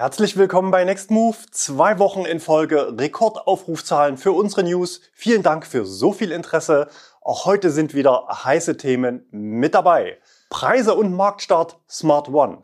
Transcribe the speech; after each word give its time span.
Herzlich 0.00 0.38
willkommen 0.38 0.70
bei 0.70 0.82
Next 0.82 1.10
Move. 1.10 1.36
Zwei 1.50 1.98
Wochen 1.98 2.24
in 2.24 2.40
Folge 2.40 2.96
Rekordaufrufzahlen 2.98 4.16
für 4.16 4.32
unsere 4.32 4.64
News. 4.64 5.02
Vielen 5.12 5.42
Dank 5.42 5.66
für 5.66 5.84
so 5.84 6.14
viel 6.14 6.32
Interesse. 6.32 6.88
Auch 7.20 7.44
heute 7.44 7.68
sind 7.68 7.92
wieder 7.92 8.26
heiße 8.26 8.78
Themen 8.78 9.26
mit 9.30 9.74
dabei. 9.74 10.16
Preise 10.48 10.94
und 10.94 11.12
Marktstart 11.12 11.78
Smart 11.86 12.30
One. 12.30 12.62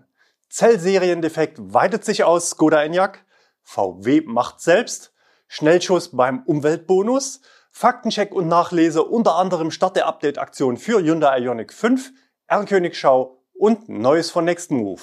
Zellseriendefekt 0.48 1.58
weitet 1.58 2.06
sich 2.06 2.24
aus 2.24 2.48
Skoda 2.48 2.82
Enyaq. 2.82 3.18
VW 3.64 4.22
macht 4.24 4.62
selbst. 4.62 5.12
Schnellschuss 5.46 6.16
beim 6.16 6.42
Umweltbonus. 6.46 7.42
Faktencheck 7.70 8.34
und 8.34 8.48
Nachlese 8.48 9.02
unter 9.02 9.34
anderem 9.34 9.70
Start 9.70 9.96
der 9.96 10.06
Update-Aktion 10.06 10.78
für 10.78 11.02
Hyundai 11.02 11.40
Ioniq 11.40 11.74
5, 11.74 12.12
R-Königschau 12.46 13.42
und 13.52 13.90
Neues 13.90 14.30
von 14.30 14.46
Next 14.46 14.70
Move. 14.70 15.02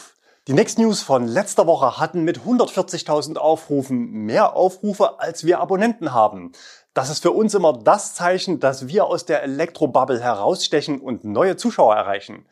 Die 0.49 0.53
Next 0.53 0.77
News 0.77 1.01
von 1.01 1.25
letzter 1.25 1.67
Woche 1.67 1.99
hatten 1.99 2.25
mit 2.25 2.39
140.000 2.39 3.37
Aufrufen 3.37 4.25
mehr 4.25 4.57
Aufrufe, 4.57 5.21
als 5.21 5.45
wir 5.45 5.61
Abonnenten 5.61 6.11
haben. 6.11 6.51
Das 6.93 7.09
ist 7.09 7.21
für 7.21 7.31
uns 7.31 7.53
immer 7.53 7.71
das 7.71 8.13
Zeichen, 8.13 8.59
dass 8.59 8.89
wir 8.89 9.05
aus 9.05 9.25
der 9.25 9.41
Elektrobubble 9.43 10.19
herausstechen 10.19 10.99
und 10.99 11.23
neue 11.23 11.55
Zuschauer 11.55 11.95
erreichen. 11.95 12.45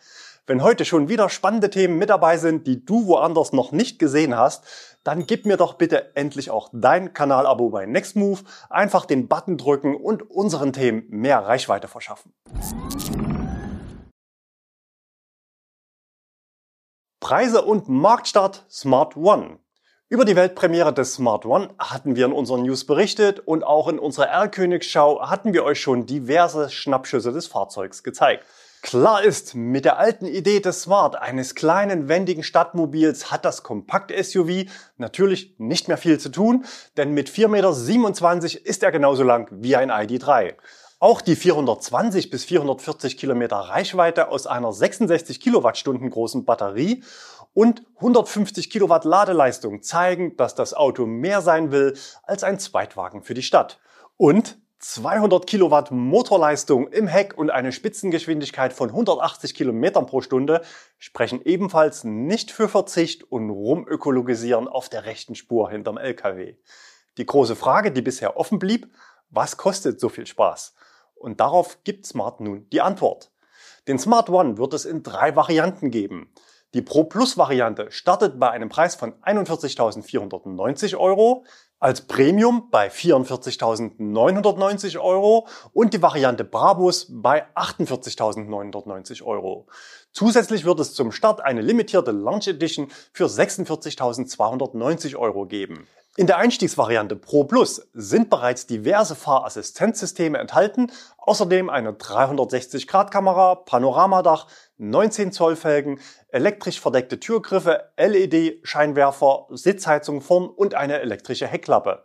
Wenn 0.48 0.64
heute 0.64 0.86
schon 0.86 1.10
wieder 1.10 1.28
spannende 1.28 1.70
Themen 1.70 1.98
mit 1.98 2.10
dabei 2.10 2.38
sind, 2.38 2.66
die 2.66 2.86
du 2.86 3.08
woanders 3.08 3.52
noch 3.52 3.74
nicht 3.74 4.00
gesehen 4.00 4.38
hast, 4.38 4.64
dann 5.04 5.28
gib 5.28 5.46
mir 5.46 5.58
doch 5.58 5.74
bitte 5.74 6.16
endlich 6.16 6.50
auch 6.50 6.70
dein 6.72 7.12
Kanalabo 7.12 7.72
bei 7.72 7.86
Nextmove, 7.88 8.46
einfach 8.70 9.06
den 9.06 9.28
Button 9.28 9.58
drücken 9.58 9.98
und 9.98 10.32
unseren 10.32 10.72
Themen 10.72 11.04
mehr 11.10 11.40
Reichweite 11.40 11.90
verschaffen. 11.90 12.32
Preise 17.32 17.62
und 17.62 17.88
Marktstart 17.88 18.66
Smart 18.70 19.16
One. 19.16 19.60
Über 20.10 20.26
die 20.26 20.36
Weltpremiere 20.36 20.94
des 20.94 21.14
Smart 21.14 21.46
One 21.46 21.70
hatten 21.80 22.18
wir 22.18 22.26
in 22.26 22.34
unseren 22.34 22.64
News 22.64 22.86
berichtet 22.86 23.40
und 23.40 23.64
auch 23.64 23.88
in 23.88 24.00
unserer 24.00 24.28
R-Königsschau 24.28 25.30
hatten 25.30 25.54
wir 25.54 25.64
euch 25.64 25.80
schon 25.80 26.06
diverse 26.06 26.70
Schnappschüsse 26.70 27.32
des 27.32 27.48
Fahrzeugs 27.48 28.04
gezeigt. 28.04 28.44
Klar 28.82 29.24
ist, 29.24 29.56
mit 29.56 29.86
der 29.86 29.98
alten 29.98 30.26
Idee 30.26 30.60
des 30.60 30.82
Smart, 30.82 31.16
eines 31.16 31.56
kleinen, 31.56 32.10
wendigen 32.10 32.44
Stadtmobils, 32.44 33.32
hat 33.32 33.46
das 33.46 33.64
Kompakt-SUV 33.64 34.66
natürlich 34.98 35.56
nicht 35.58 35.88
mehr 35.88 35.98
viel 35.98 36.20
zu 36.20 36.28
tun, 36.28 36.66
denn 36.98 37.14
mit 37.14 37.30
4,27 37.30 37.48
Meter 37.48 38.66
ist 38.66 38.84
er 38.84 38.92
genauso 38.92 39.24
lang 39.24 39.48
wie 39.52 39.78
ein 39.78 39.90
ID3. 39.90 40.56
Auch 41.02 41.22
die 41.22 41.36
420 41.36 42.30
bis 42.30 42.44
440 42.44 43.18
Kilometer 43.18 43.56
Reichweite 43.56 44.28
aus 44.28 44.46
einer 44.46 44.72
66 44.72 45.40
Kilowattstunden 45.40 46.08
großen 46.12 46.46
Batterie 46.46 47.04
und 47.56 47.82
150 47.96 48.70
Kilowatt 48.70 49.04
Ladeleistung 49.04 49.82
zeigen, 49.82 50.38
dass 50.38 50.54
das 50.54 50.76
Auto 50.76 51.08
mehr 51.08 51.42
sein 51.42 51.72
will 51.72 51.98
als 52.22 52.44
ein 52.44 52.60
Zweitwagen 52.60 53.24
für 53.24 53.34
die 53.34 53.42
Stadt. 53.42 53.80
Und 54.16 54.60
200 54.78 55.48
Kilowatt 55.48 55.90
Motorleistung 55.90 56.88
im 56.90 57.08
Heck 57.08 57.36
und 57.36 57.50
eine 57.50 57.72
Spitzengeschwindigkeit 57.72 58.72
von 58.72 58.90
180 58.90 59.56
Kilometern 59.56 60.06
pro 60.06 60.22
Stunde 60.22 60.62
sprechen 61.00 61.42
ebenfalls 61.44 62.04
nicht 62.04 62.52
für 62.52 62.70
Verzicht 62.70 63.24
und 63.24 63.50
Rumökologisieren 63.50 64.68
auf 64.68 64.88
der 64.88 65.06
rechten 65.06 65.34
Spur 65.34 65.72
hinterm 65.72 65.98
LKW. 65.98 66.58
Die 67.18 67.26
große 67.26 67.56
Frage, 67.56 67.92
die 67.92 68.04
bisher 68.04 68.38
offen 68.38 68.60
blieb, 68.60 68.94
was 69.32 69.58
kostet 69.58 70.00
so 70.00 70.08
viel 70.08 70.28
Spaß? 70.28 70.76
Und 71.22 71.40
darauf 71.40 71.84
gibt 71.84 72.06
Smart 72.06 72.42
nun 72.42 72.68
die 72.72 72.82
Antwort. 72.82 73.32
Den 73.88 73.98
Smart 74.00 74.30
One 74.30 74.58
wird 74.58 74.74
es 74.74 74.86
in 74.86 75.04
drei 75.04 75.36
Varianten 75.36 75.92
geben. 75.92 76.34
Die 76.74 76.82
Pro 76.82 77.04
Plus 77.04 77.38
Variante 77.38 77.92
startet 77.92 78.40
bei 78.40 78.50
einem 78.50 78.70
Preis 78.70 78.96
von 78.96 79.14
41.490 79.24 80.98
Euro, 80.98 81.44
als 81.80 82.02
Premium 82.02 82.70
bei 82.72 82.90
44.990 82.90 85.00
Euro 85.00 85.48
und 85.74 85.94
die 85.94 86.02
Variante 86.02 86.46
Brabus 86.46 87.08
bei 87.10 87.46
48.990 87.56 89.24
Euro. 89.24 89.68
Zusätzlich 90.14 90.64
wird 90.64 90.80
es 90.80 90.94
zum 90.94 91.12
Start 91.12 91.42
eine 91.42 91.60
limitierte 91.62 92.12
Launch 92.12 92.48
Edition 92.48 92.88
für 93.12 93.26
46.290 93.26 95.18
Euro 95.18 95.46
geben. 95.46 95.90
In 96.18 96.28
der 96.28 96.40
Einstiegsvariante 96.40 97.16
Pro 97.16 97.46
Plus 97.46 97.88
sind 97.94 98.30
bereits 98.30 98.68
diverse 98.68 99.16
Fahrassistenzsysteme 99.16 100.40
enthalten, 100.40 100.92
außerdem 101.18 101.70
eine 101.70 101.94
360-Grad-Kamera, 101.94 103.56
Panoramadach, 103.56 104.48
19 104.78 105.32
Zoll 105.32 105.56
Felgen, 105.56 106.02
elektrisch 106.28 106.82
verdeckte 106.82 107.18
Türgriffe, 107.18 107.94
LED-Scheinwerfer, 107.96 109.48
Sitzheizung 109.52 110.20
vorn 110.20 110.50
und 110.50 110.76
eine 110.76 111.00
elektrische 111.00 111.48
Heckklappe. 111.48 112.04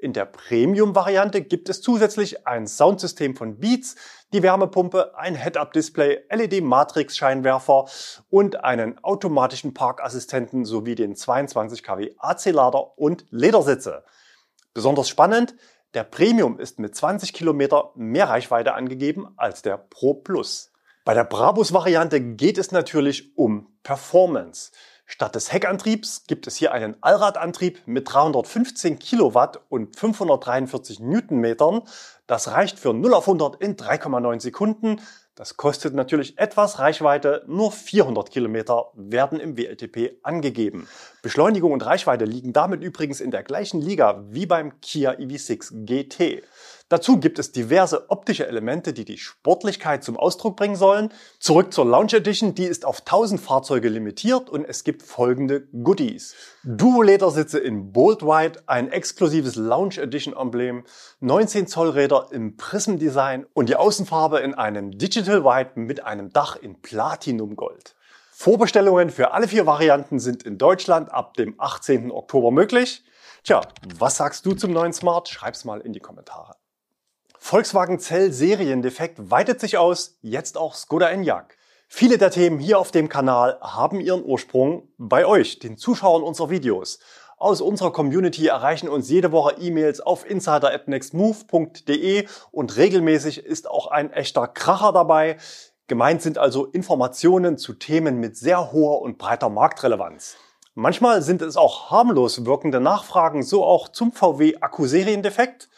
In 0.00 0.12
der 0.12 0.26
Premium-Variante 0.26 1.42
gibt 1.42 1.68
es 1.68 1.82
zusätzlich 1.82 2.46
ein 2.46 2.68
Soundsystem 2.68 3.34
von 3.34 3.58
Beats, 3.58 3.96
die 4.32 4.44
Wärmepumpe, 4.44 5.18
ein 5.18 5.34
Head-Up-Display, 5.34 6.20
LED-Matrix-Scheinwerfer 6.30 7.86
und 8.30 8.62
einen 8.62 9.02
automatischen 9.02 9.74
Parkassistenten 9.74 10.64
sowie 10.64 10.94
den 10.94 11.16
22 11.16 11.82
kW 11.82 12.12
AC-Lader 12.16 12.96
und 12.96 13.26
Ledersitze. 13.30 14.04
Besonders 14.72 15.08
spannend, 15.08 15.56
der 15.94 16.04
Premium 16.04 16.60
ist 16.60 16.78
mit 16.78 16.94
20 16.94 17.32
Kilometer 17.32 17.90
mehr 17.96 18.28
Reichweite 18.28 18.74
angegeben 18.74 19.26
als 19.36 19.62
der 19.62 19.78
Pro 19.78 20.14
Plus. 20.14 20.70
Bei 21.04 21.14
der 21.14 21.24
Brabus-Variante 21.24 22.20
geht 22.20 22.56
es 22.58 22.70
natürlich 22.70 23.36
um 23.36 23.72
Performance. 23.82 24.70
Statt 25.10 25.34
des 25.34 25.50
Heckantriebs 25.54 26.24
gibt 26.26 26.46
es 26.46 26.56
hier 26.56 26.72
einen 26.72 26.94
Allradantrieb 27.00 27.80
mit 27.86 28.12
315 28.12 28.98
Kilowatt 28.98 29.58
und 29.70 29.96
543 29.96 31.00
Newtonmetern. 31.00 31.80
Das 32.26 32.48
reicht 32.48 32.78
für 32.78 32.92
0 32.92 33.14
auf 33.14 33.26
100 33.26 33.56
in 33.62 33.76
3,9 33.76 34.40
Sekunden. 34.40 35.00
Das 35.34 35.56
kostet 35.56 35.94
natürlich 35.94 36.36
etwas 36.36 36.78
Reichweite, 36.78 37.42
nur 37.46 37.72
400 37.72 38.30
Kilometer 38.30 38.90
werden 38.94 39.40
im 39.40 39.56
WLTP 39.56 40.18
angegeben. 40.22 40.86
Beschleunigung 41.22 41.72
und 41.72 41.86
Reichweite 41.86 42.26
liegen 42.26 42.52
damit 42.52 42.82
übrigens 42.82 43.22
in 43.22 43.30
der 43.30 43.44
gleichen 43.44 43.80
Liga 43.80 44.24
wie 44.28 44.44
beim 44.44 44.78
Kia 44.82 45.12
EV6 45.12 45.86
GT. 45.86 46.42
Dazu 46.90 47.20
gibt 47.20 47.38
es 47.38 47.52
diverse 47.52 48.08
optische 48.08 48.46
Elemente, 48.46 48.94
die 48.94 49.04
die 49.04 49.18
Sportlichkeit 49.18 50.02
zum 50.02 50.16
Ausdruck 50.16 50.56
bringen 50.56 50.74
sollen. 50.74 51.12
Zurück 51.38 51.74
zur 51.74 51.84
Launch 51.84 52.14
Edition, 52.14 52.54
die 52.54 52.64
ist 52.64 52.86
auf 52.86 53.00
1000 53.00 53.38
Fahrzeuge 53.38 53.90
limitiert 53.90 54.48
und 54.48 54.64
es 54.64 54.84
gibt 54.84 55.02
folgende 55.02 55.68
Goodies. 55.82 56.34
Duo-Ledersitze 56.64 57.58
in 57.58 57.92
Bold 57.92 58.22
White, 58.22 58.62
ein 58.66 58.90
exklusives 58.90 59.56
Launch 59.56 59.98
Edition 59.98 60.34
Emblem, 60.34 60.84
19 61.20 61.66
Zoll 61.66 61.90
Räder 61.90 62.28
im 62.30 62.56
Prism 62.56 62.96
Design 62.96 63.44
und 63.52 63.68
die 63.68 63.76
Außenfarbe 63.76 64.38
in 64.38 64.54
einem 64.54 64.96
Digital 64.96 65.44
White 65.44 65.72
mit 65.78 66.04
einem 66.04 66.32
Dach 66.32 66.56
in 66.56 66.80
Platinum 66.80 67.54
Gold. 67.56 67.96
Vorbestellungen 68.32 69.10
für 69.10 69.32
alle 69.32 69.48
vier 69.48 69.66
Varianten 69.66 70.18
sind 70.20 70.42
in 70.42 70.56
Deutschland 70.56 71.12
ab 71.12 71.34
dem 71.34 71.54
18. 71.58 72.10
Oktober 72.10 72.50
möglich. 72.50 73.04
Tja, 73.44 73.60
was 73.98 74.16
sagst 74.16 74.46
du 74.46 74.54
zum 74.54 74.72
neuen 74.72 74.94
Smart? 74.94 75.28
Schreib's 75.28 75.66
mal 75.66 75.80
in 75.80 75.92
die 75.92 76.00
Kommentare. 76.00 76.54
Volkswagen 77.40 77.98
Zell 77.98 78.32
Seriendefekt 78.32 79.30
weitet 79.30 79.60
sich 79.60 79.78
aus, 79.78 80.18
jetzt 80.20 80.58
auch 80.58 80.74
Skoda 80.74 81.08
Enyaq. 81.08 81.56
Viele 81.88 82.18
der 82.18 82.30
Themen 82.30 82.58
hier 82.58 82.78
auf 82.78 82.90
dem 82.90 83.08
Kanal 83.08 83.58
haben 83.62 84.00
ihren 84.00 84.22
Ursprung 84.24 84.88
bei 84.98 85.24
euch, 85.24 85.58
den 85.58 85.78
Zuschauern 85.78 86.22
unserer 86.22 86.50
Videos. 86.50 86.98
Aus 87.38 87.60
unserer 87.62 87.92
Community 87.92 88.48
erreichen 88.48 88.88
uns 88.88 89.08
jede 89.08 89.32
Woche 89.32 89.54
E-Mails 89.60 90.00
auf 90.00 90.28
insider@nextmove.de 90.28 92.26
und 92.50 92.76
regelmäßig 92.76 93.38
ist 93.46 93.70
auch 93.70 93.86
ein 93.86 94.12
echter 94.12 94.48
Kracher 94.48 94.92
dabei. 94.92 95.38
Gemeint 95.86 96.20
sind 96.20 96.36
also 96.36 96.66
Informationen 96.66 97.56
zu 97.56 97.72
Themen 97.72 98.18
mit 98.18 98.36
sehr 98.36 98.72
hoher 98.72 99.00
und 99.00 99.16
breiter 99.16 99.48
Marktrelevanz. 99.48 100.36
Manchmal 100.74 101.22
sind 101.22 101.40
es 101.40 101.56
auch 101.56 101.90
harmlos 101.90 102.44
wirkende 102.44 102.80
Nachfragen, 102.80 103.42
so 103.42 103.64
auch 103.64 103.88
zum 103.88 104.12
VW 104.12 104.56
Akkuseriendefekt. 104.60 105.68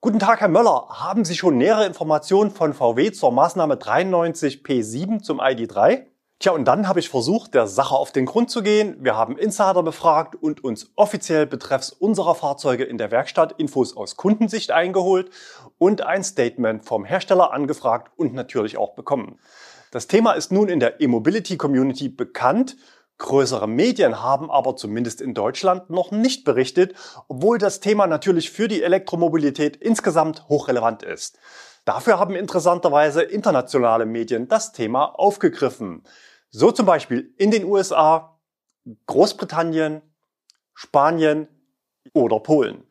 Guten 0.00 0.20
Tag, 0.20 0.40
Herr 0.40 0.46
Möller. 0.46 0.86
Haben 0.90 1.24
Sie 1.24 1.34
schon 1.34 1.58
nähere 1.58 1.84
Informationen 1.84 2.52
von 2.52 2.72
VW 2.72 3.10
zur 3.10 3.32
Maßnahme 3.32 3.74
93P7 3.74 5.22
zum 5.22 5.40
ID3? 5.40 6.04
Tja, 6.38 6.52
und 6.52 6.66
dann 6.66 6.86
habe 6.86 7.00
ich 7.00 7.08
versucht, 7.08 7.52
der 7.54 7.66
Sache 7.66 7.96
auf 7.96 8.12
den 8.12 8.24
Grund 8.24 8.48
zu 8.48 8.62
gehen. 8.62 8.96
Wir 9.00 9.16
haben 9.16 9.36
Insider 9.36 9.82
befragt 9.82 10.36
und 10.36 10.62
uns 10.62 10.92
offiziell 10.94 11.46
betreffs 11.46 11.90
unserer 11.90 12.36
Fahrzeuge 12.36 12.84
in 12.84 12.96
der 12.96 13.10
Werkstatt 13.10 13.54
Infos 13.58 13.96
aus 13.96 14.14
Kundensicht 14.14 14.70
eingeholt 14.70 15.30
und 15.78 16.02
ein 16.02 16.22
Statement 16.22 16.84
vom 16.84 17.04
Hersteller 17.04 17.52
angefragt 17.52 18.12
und 18.16 18.34
natürlich 18.34 18.78
auch 18.78 18.94
bekommen. 18.94 19.40
Das 19.90 20.06
Thema 20.06 20.34
ist 20.34 20.52
nun 20.52 20.68
in 20.68 20.78
der 20.78 21.00
E-Mobility 21.00 21.56
Community 21.56 22.08
bekannt 22.08 22.76
Größere 23.18 23.66
Medien 23.66 24.22
haben 24.22 24.48
aber 24.50 24.76
zumindest 24.76 25.20
in 25.20 25.34
Deutschland 25.34 25.90
noch 25.90 26.12
nicht 26.12 26.44
berichtet, 26.44 26.94
obwohl 27.26 27.58
das 27.58 27.80
Thema 27.80 28.06
natürlich 28.06 28.50
für 28.50 28.68
die 28.68 28.82
Elektromobilität 28.82 29.76
insgesamt 29.76 30.48
hochrelevant 30.48 31.02
ist. 31.02 31.38
Dafür 31.84 32.18
haben 32.18 32.36
interessanterweise 32.36 33.22
internationale 33.22 34.06
Medien 34.06 34.46
das 34.46 34.72
Thema 34.72 35.06
aufgegriffen. 35.18 36.04
So 36.50 36.70
zum 36.70 36.86
Beispiel 36.86 37.34
in 37.38 37.50
den 37.50 37.64
USA, 37.64 38.38
Großbritannien, 39.06 40.02
Spanien 40.74 41.48
oder 42.12 42.38
Polen. 42.40 42.87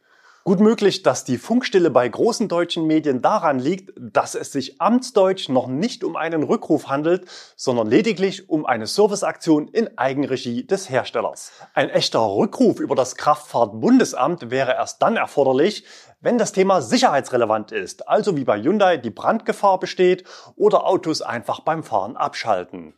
Gut 0.47 0.61
möglich, 0.61 1.03
dass 1.03 1.25
die 1.25 1.37
Funkstille 1.37 1.91
bei 1.91 2.07
großen 2.07 2.47
deutschen 2.47 2.87
Medien 2.87 3.21
daran 3.21 3.59
liegt, 3.59 3.91
dass 3.99 4.33
es 4.33 4.53
sich 4.53 4.79
amtsdeutsch 4.79 5.49
noch 5.49 5.67
nicht 5.67 6.05
um 6.05 6.15
einen 6.15 6.41
Rückruf 6.41 6.87
handelt, 6.87 7.27
sondern 7.57 7.87
lediglich 7.89 8.49
um 8.49 8.65
eine 8.65 8.87
Serviceaktion 8.87 9.67
in 9.67 9.97
Eigenregie 9.97 10.65
des 10.65 10.89
Herstellers. 10.89 11.51
Ein 11.73 11.89
echter 11.89 12.21
Rückruf 12.21 12.79
über 12.79 12.95
das 12.95 13.17
Kraftfahrtbundesamt 13.17 14.49
wäre 14.49 14.71
erst 14.71 15.01
dann 15.01 15.17
erforderlich, 15.17 15.83
wenn 16.21 16.37
das 16.37 16.53
Thema 16.53 16.81
sicherheitsrelevant 16.81 17.73
ist, 17.73 18.07
also 18.07 18.37
wie 18.37 18.45
bei 18.45 18.61
Hyundai 18.61 18.95
die 18.95 19.09
Brandgefahr 19.09 19.81
besteht 19.81 20.23
oder 20.55 20.87
Autos 20.87 21.21
einfach 21.21 21.59
beim 21.59 21.83
Fahren 21.83 22.15
abschalten. 22.15 22.93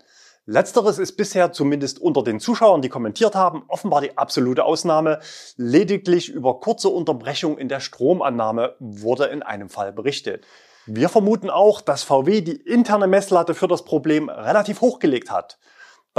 Letzteres 0.51 0.97
ist 0.97 1.15
bisher 1.15 1.51
zumindest 1.51 2.01
unter 2.01 2.23
den 2.23 2.39
Zuschauern, 2.39 2.81
die 2.81 2.89
kommentiert 2.89 3.35
haben, 3.35 3.61
offenbar 3.67 4.01
die 4.01 4.17
absolute 4.17 4.63
Ausnahme. 4.63 5.19
Lediglich 5.57 6.29
über 6.29 6.59
kurze 6.59 6.89
Unterbrechung 6.89 7.59
in 7.59 7.69
der 7.69 7.79
Stromannahme 7.79 8.73
wurde 8.79 9.25
in 9.25 9.43
einem 9.43 9.69
Fall 9.69 9.93
berichtet. 9.93 10.47
Wir 10.87 11.07
vermuten 11.07 11.51
auch, 11.51 11.81
dass 11.81 12.01
VW 12.01 12.41
die 12.41 12.55
interne 12.55 13.05
Messlatte 13.05 13.53
für 13.53 13.67
das 13.67 13.85
Problem 13.85 14.27
relativ 14.27 14.81
hochgelegt 14.81 15.29
hat. 15.29 15.59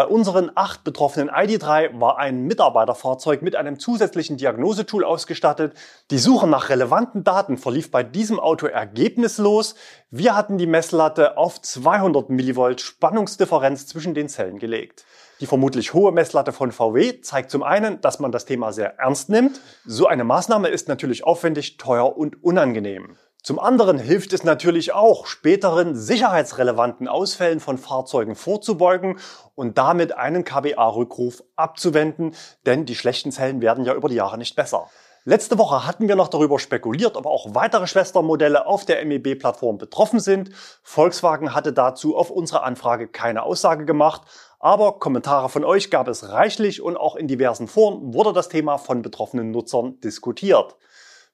Bei 0.00 0.06
unseren 0.06 0.50
acht 0.54 0.82
betroffenen 0.82 1.28
ID3 1.28 2.00
war 2.00 2.16
ein 2.16 2.44
Mitarbeiterfahrzeug 2.44 3.42
mit 3.42 3.54
einem 3.54 3.78
zusätzlichen 3.78 4.38
Diagnosetool 4.38 5.04
ausgestattet. 5.04 5.74
Die 6.10 6.16
Suche 6.16 6.46
nach 6.46 6.70
relevanten 6.70 7.22
Daten 7.22 7.58
verlief 7.58 7.90
bei 7.90 8.02
diesem 8.02 8.40
Auto 8.40 8.66
ergebnislos. 8.66 9.74
Wir 10.10 10.34
hatten 10.34 10.56
die 10.56 10.66
Messlatte 10.66 11.36
auf 11.36 11.60
200 11.60 12.30
mV 12.30 12.78
Spannungsdifferenz 12.78 13.88
zwischen 13.88 14.14
den 14.14 14.30
Zellen 14.30 14.58
gelegt. 14.58 15.04
Die 15.40 15.46
vermutlich 15.46 15.92
hohe 15.92 16.12
Messlatte 16.12 16.52
von 16.52 16.72
VW 16.72 17.20
zeigt 17.20 17.50
zum 17.50 17.62
einen, 17.62 18.00
dass 18.00 18.20
man 18.20 18.32
das 18.32 18.46
Thema 18.46 18.72
sehr 18.72 18.98
ernst 18.98 19.28
nimmt. 19.28 19.60
So 19.84 20.06
eine 20.06 20.24
Maßnahme 20.24 20.68
ist 20.68 20.88
natürlich 20.88 21.24
aufwendig, 21.24 21.76
teuer 21.76 22.16
und 22.16 22.42
unangenehm. 22.42 23.18
Zum 23.42 23.58
anderen 23.58 23.98
hilft 23.98 24.34
es 24.34 24.44
natürlich 24.44 24.92
auch, 24.92 25.26
späteren 25.26 25.94
sicherheitsrelevanten 25.94 27.08
Ausfällen 27.08 27.60
von 27.60 27.78
Fahrzeugen 27.78 28.34
vorzubeugen 28.34 29.18
und 29.54 29.78
damit 29.78 30.12
einen 30.12 30.44
KBA-Rückruf 30.44 31.42
abzuwenden, 31.56 32.34
denn 32.66 32.84
die 32.84 32.94
schlechten 32.94 33.32
Zellen 33.32 33.62
werden 33.62 33.86
ja 33.86 33.94
über 33.94 34.10
die 34.10 34.16
Jahre 34.16 34.36
nicht 34.36 34.56
besser. 34.56 34.88
Letzte 35.24 35.58
Woche 35.58 35.86
hatten 35.86 36.08
wir 36.08 36.16
noch 36.16 36.28
darüber 36.28 36.58
spekuliert, 36.58 37.16
ob 37.16 37.26
auch 37.26 37.54
weitere 37.54 37.86
Schwestermodelle 37.86 38.66
auf 38.66 38.84
der 38.84 39.04
MEB-Plattform 39.04 39.78
betroffen 39.78 40.18
sind. 40.18 40.50
Volkswagen 40.82 41.54
hatte 41.54 41.72
dazu 41.72 42.16
auf 42.16 42.30
unsere 42.30 42.62
Anfrage 42.62 43.06
keine 43.06 43.42
Aussage 43.42 43.84
gemacht, 43.84 44.22
aber 44.58 44.98
Kommentare 44.98 45.48
von 45.48 45.64
euch 45.64 45.90
gab 45.90 46.08
es 46.08 46.30
reichlich 46.30 46.82
und 46.82 46.96
auch 46.96 47.16
in 47.16 47.28
diversen 47.28 47.68
Foren 47.68 48.12
wurde 48.12 48.32
das 48.32 48.48
Thema 48.48 48.76
von 48.78 49.02
betroffenen 49.02 49.50
Nutzern 49.50 50.00
diskutiert. 50.00 50.76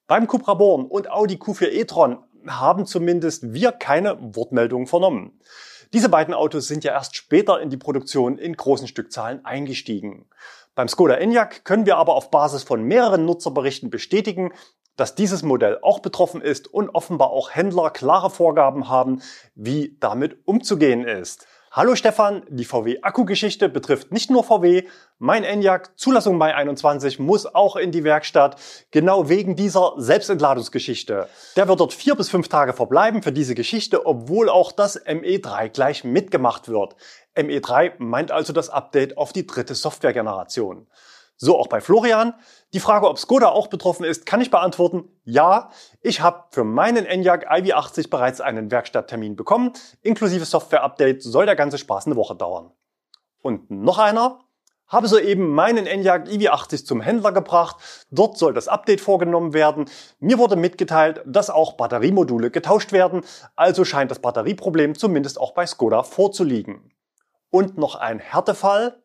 Beim 0.08 0.29
Cupra 0.29 0.55
Born 0.55 0.87
und 0.87 1.11
Audi 1.11 1.35
Q4 1.35 1.67
e-tron 1.69 2.19
haben 2.47 2.87
zumindest 2.87 3.53
wir 3.53 3.73
keine 3.73 4.17
Wortmeldungen 4.37 4.87
vernommen. 4.87 5.41
Diese 5.93 6.08
beiden 6.08 6.32
Autos 6.32 6.69
sind 6.69 6.85
ja 6.85 6.93
erst 6.93 7.17
später 7.17 7.61
in 7.61 7.70
die 7.70 7.76
Produktion 7.76 8.38
in 8.38 8.56
großen 8.56 8.87
Stückzahlen 8.87 9.44
eingestiegen. 9.44 10.29
Beim 10.76 10.87
Skoda 10.87 11.14
Enyaq 11.14 11.64
können 11.64 11.87
wir 11.87 11.97
aber 11.97 12.14
auf 12.14 12.31
Basis 12.31 12.62
von 12.62 12.85
mehreren 12.85 13.25
Nutzerberichten 13.25 13.91
bestätigen, 13.91 14.53
dass 14.97 15.17
dieses 15.17 15.43
Modell 15.43 15.81
auch 15.82 15.99
betroffen 15.99 16.41
ist 16.41 16.73
und 16.73 16.91
offenbar 16.91 17.31
auch 17.31 17.50
Händler 17.50 17.91
klare 17.91 18.31
Vorgaben 18.31 18.88
haben, 18.88 19.23
wie 19.56 19.97
damit 19.99 20.38
umzugehen 20.44 21.05
ist. 21.05 21.49
Hallo 21.76 21.94
Stefan, 21.94 22.43
die 22.49 22.64
VW-Akkugeschichte 22.64 23.69
betrifft 23.69 24.11
nicht 24.11 24.31
nur 24.31 24.44
VW. 24.44 24.84
Mein 25.19 25.44
Enyaq, 25.44 25.90
Zulassung 25.96 26.38
Mai 26.38 26.55
21, 26.55 27.19
muss 27.19 27.44
auch 27.44 27.76
in 27.76 27.93
die 27.93 28.02
Werkstatt, 28.02 28.56
genau 28.93 29.28
wegen 29.28 29.56
dieser 29.56 29.93
Selbstentladungsgeschichte. 29.99 31.28
Der 31.55 31.69
wird 31.69 31.78
dort 31.78 31.93
vier 31.93 32.14
bis 32.14 32.31
fünf 32.31 32.49
Tage 32.49 32.73
verbleiben 32.73 33.23
für 33.23 33.31
diese 33.31 33.55
Geschichte, 33.55 34.06
obwohl 34.06 34.49
auch 34.49 34.73
das 34.73 35.05
ME3 35.05 35.69
gleich 35.69 36.02
mitgemacht 36.02 36.69
wird. 36.69 36.96
ME3 37.37 37.93
meint 37.99 38.31
also 38.31 38.55
das 38.55 38.70
Update 38.70 39.19
auf 39.19 39.34
die 39.34 39.46
dritte 39.46 39.75
Softwaregeneration. 39.75 40.87
So 41.36 41.58
auch 41.58 41.66
bei 41.66 41.80
Florian. 41.80 42.34
Die 42.72 42.80
Frage, 42.80 43.08
ob 43.08 43.18
Skoda 43.18 43.48
auch 43.48 43.66
betroffen 43.66 44.04
ist, 44.04 44.24
kann 44.24 44.40
ich 44.40 44.50
beantworten. 44.50 45.04
Ja, 45.24 45.70
ich 46.00 46.20
habe 46.22 46.44
für 46.50 46.64
meinen 46.64 47.04
Enyaq 47.04 47.50
iV80 47.50 48.08
bereits 48.08 48.40
einen 48.40 48.70
Werkstatttermin 48.70 49.36
bekommen. 49.36 49.72
Inklusive 50.02 50.46
Software-Update 50.46 51.22
soll 51.22 51.46
der 51.46 51.56
ganze 51.56 51.78
Spaß 51.78 52.06
eine 52.06 52.16
Woche 52.16 52.34
dauern. 52.34 52.72
Und 53.42 53.70
noch 53.70 53.98
einer. 53.98 54.40
Habe 54.88 55.08
soeben 55.08 55.50
meinen 55.50 55.86
Enyaq 55.86 56.28
iV80 56.28 56.84
zum 56.84 57.00
Händler 57.00 57.32
gebracht. 57.32 58.06
Dort 58.10 58.38
soll 58.38 58.54
das 58.54 58.68
Update 58.68 59.00
vorgenommen 59.00 59.52
werden. 59.52 59.86
Mir 60.20 60.38
wurde 60.38 60.54
mitgeteilt, 60.54 61.22
dass 61.26 61.50
auch 61.50 61.72
Batteriemodule 61.72 62.50
getauscht 62.52 62.92
werden. 62.92 63.22
Also 63.56 63.84
scheint 63.84 64.12
das 64.12 64.20
Batterieproblem 64.20 64.94
zumindest 64.94 65.40
auch 65.40 65.52
bei 65.52 65.66
Skoda 65.66 66.04
vorzuliegen. 66.04 66.92
Und 67.50 67.76
noch 67.76 67.96
ein 67.96 68.20
Härtefall. 68.20 69.02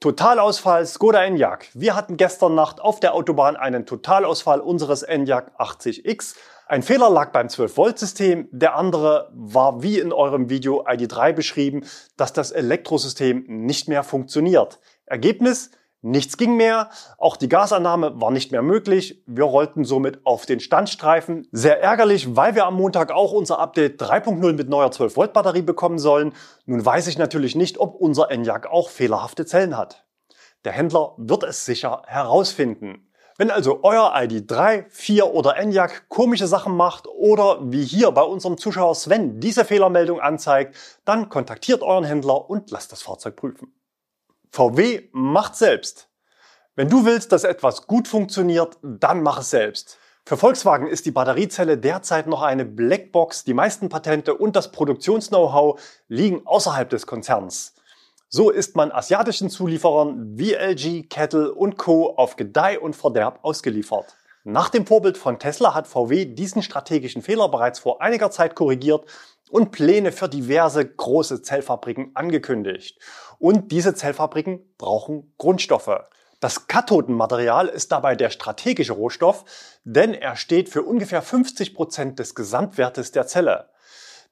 Totalausfall 0.00 0.84
Skoda 0.84 1.24
Enyaq. 1.24 1.68
Wir 1.72 1.96
hatten 1.96 2.18
gestern 2.18 2.54
Nacht 2.54 2.82
auf 2.82 3.00
der 3.00 3.14
Autobahn 3.14 3.56
einen 3.56 3.86
Totalausfall 3.86 4.60
unseres 4.60 5.02
Enyaq 5.02 5.52
80X. 5.58 6.34
Ein 6.66 6.82
Fehler 6.82 7.08
lag 7.08 7.32
beim 7.32 7.46
12-Volt-System, 7.46 8.48
der 8.52 8.76
andere 8.76 9.30
war 9.32 9.82
wie 9.82 9.98
in 9.98 10.12
eurem 10.12 10.50
Video 10.50 10.86
ID3 10.86 11.32
beschrieben, 11.32 11.86
dass 12.18 12.34
das 12.34 12.50
Elektrosystem 12.50 13.44
nicht 13.46 13.88
mehr 13.88 14.02
funktioniert. 14.02 14.80
Ergebnis? 15.06 15.70
Nichts 16.02 16.36
ging 16.36 16.56
mehr, 16.56 16.90
auch 17.18 17.36
die 17.36 17.48
Gasannahme 17.48 18.20
war 18.20 18.30
nicht 18.30 18.52
mehr 18.52 18.62
möglich. 18.62 19.24
Wir 19.26 19.44
rollten 19.44 19.84
somit 19.84 20.24
auf 20.24 20.46
den 20.46 20.60
Standstreifen. 20.60 21.48
Sehr 21.50 21.82
ärgerlich, 21.82 22.36
weil 22.36 22.54
wir 22.54 22.66
am 22.66 22.76
Montag 22.76 23.10
auch 23.10 23.32
unser 23.32 23.58
Update 23.58 24.00
3.0 24.00 24.52
mit 24.52 24.68
neuer 24.68 24.92
12 24.92 25.16
Volt 25.16 25.32
Batterie 25.32 25.62
bekommen 25.62 25.98
sollen. 25.98 26.32
Nun 26.64 26.84
weiß 26.84 27.06
ich 27.08 27.18
natürlich 27.18 27.56
nicht, 27.56 27.78
ob 27.78 27.94
unser 27.96 28.30
Enyaq 28.30 28.66
auch 28.66 28.90
fehlerhafte 28.90 29.46
Zellen 29.46 29.76
hat. 29.76 30.04
Der 30.64 30.72
Händler 30.72 31.14
wird 31.16 31.44
es 31.44 31.64
sicher 31.64 32.02
herausfinden. 32.06 33.06
Wenn 33.38 33.50
also 33.50 33.80
euer 33.82 34.14
ID 34.16 34.50
3, 34.50 34.86
4 34.88 35.34
oder 35.34 35.56
Enyaq 35.56 36.08
komische 36.08 36.46
Sachen 36.46 36.74
macht 36.74 37.06
oder 37.06 37.58
wie 37.70 37.84
hier 37.84 38.10
bei 38.10 38.22
unserem 38.22 38.56
Zuschauer 38.56 38.94
Sven 38.94 39.40
diese 39.40 39.64
Fehlermeldung 39.64 40.20
anzeigt, 40.20 40.74
dann 41.04 41.28
kontaktiert 41.28 41.82
euren 41.82 42.04
Händler 42.04 42.48
und 42.48 42.70
lasst 42.70 42.92
das 42.92 43.02
Fahrzeug 43.02 43.36
prüfen. 43.36 43.75
VW 44.56 45.10
macht 45.12 45.54
selbst. 45.54 46.08
Wenn 46.76 46.88
du 46.88 47.04
willst, 47.04 47.30
dass 47.30 47.44
etwas 47.44 47.86
gut 47.86 48.08
funktioniert, 48.08 48.78
dann 48.82 49.22
mach 49.22 49.40
es 49.40 49.50
selbst. 49.50 49.98
Für 50.24 50.38
Volkswagen 50.38 50.86
ist 50.86 51.04
die 51.04 51.10
Batteriezelle 51.10 51.76
derzeit 51.76 52.26
noch 52.26 52.40
eine 52.40 52.64
Blackbox. 52.64 53.44
Die 53.44 53.52
meisten 53.52 53.90
Patente 53.90 54.34
und 54.34 54.56
das 54.56 54.72
Produktions-Know-how 54.72 55.78
liegen 56.08 56.46
außerhalb 56.46 56.88
des 56.88 57.06
Konzerns. 57.06 57.74
So 58.30 58.48
ist 58.48 58.76
man 58.76 58.92
asiatischen 58.92 59.50
Zulieferern 59.50 60.38
wie 60.38 60.54
LG, 60.54 61.10
Kettle 61.10 61.52
und 61.52 61.76
Co. 61.76 62.14
auf 62.16 62.36
Gedeih 62.36 62.80
und 62.80 62.96
Verderb 62.96 63.40
ausgeliefert. 63.42 64.16
Nach 64.42 64.70
dem 64.70 64.86
Vorbild 64.86 65.18
von 65.18 65.38
Tesla 65.38 65.74
hat 65.74 65.86
VW 65.86 66.24
diesen 66.24 66.62
strategischen 66.62 67.20
Fehler 67.20 67.50
bereits 67.50 67.78
vor 67.78 68.00
einiger 68.00 68.30
Zeit 68.30 68.54
korrigiert 68.54 69.04
und 69.50 69.70
Pläne 69.70 70.12
für 70.12 70.28
diverse 70.28 70.86
große 70.86 71.42
Zellfabriken 71.42 72.10
angekündigt. 72.14 72.98
Und 73.38 73.72
diese 73.72 73.94
Zellfabriken 73.94 74.60
brauchen 74.78 75.32
Grundstoffe. 75.38 76.00
Das 76.40 76.66
Kathodenmaterial 76.66 77.68
ist 77.68 77.92
dabei 77.92 78.14
der 78.14 78.30
strategische 78.30 78.92
Rohstoff, 78.92 79.44
denn 79.84 80.12
er 80.12 80.36
steht 80.36 80.68
für 80.68 80.82
ungefähr 80.82 81.22
50 81.22 81.74
Prozent 81.74 82.18
des 82.18 82.34
Gesamtwertes 82.34 83.10
der 83.12 83.26
Zelle. 83.26 83.70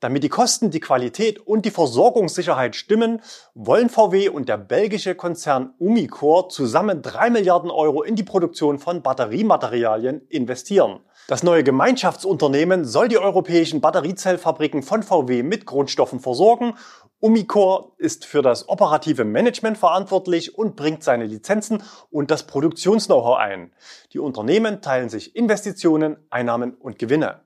Damit 0.00 0.23
die 0.23 0.28
Kosten, 0.28 0.71
die 0.71 0.80
Qualität 0.80 1.38
und 1.38 1.64
die 1.64 1.71
Versorgungssicherheit 1.71 2.76
stimmen, 2.76 3.23
wollen 3.54 3.88
VW 3.88 4.28
und 4.28 4.50
der 4.50 4.59
belgische 4.59 5.14
Konzern 5.14 5.73
Umicore 5.78 6.49
zusammen 6.49 7.00
3 7.00 7.30
Milliarden 7.30 7.71
Euro 7.71 8.02
in 8.02 8.16
die 8.16 8.23
Produktion 8.23 8.78
von 8.78 9.02
Batteriematerialien 9.02 10.26
investieren. 10.28 11.00
Das 11.26 11.43
neue 11.43 11.64
Gemeinschaftsunternehmen 11.64 12.85
soll 12.85 13.09
die 13.09 13.16
europäischen 13.16 13.81
Batteriezellfabriken 13.81 14.83
von 14.83 15.02
VW 15.02 15.43
mit 15.43 15.64
Grundstoffen 15.64 16.21
versorgen. 16.21 16.75
Umicore 17.19 17.93
ist 17.97 18.26
für 18.26 18.43
das 18.43 18.69
operative 18.69 19.25
Management 19.25 19.78
verantwortlich 19.78 20.59
und 20.59 20.76
bringt 20.76 21.02
seine 21.02 21.25
Lizenzen 21.25 21.83
und 22.11 22.31
das 22.31 22.47
Produktions-Know-how 22.47 23.38
ein. 23.38 23.73
Die 24.12 24.19
Unternehmen 24.19 24.83
teilen 24.83 25.09
sich 25.09 25.35
Investitionen, 25.35 26.19
Einnahmen 26.28 26.75
und 26.75 26.99
Gewinne. 26.99 27.40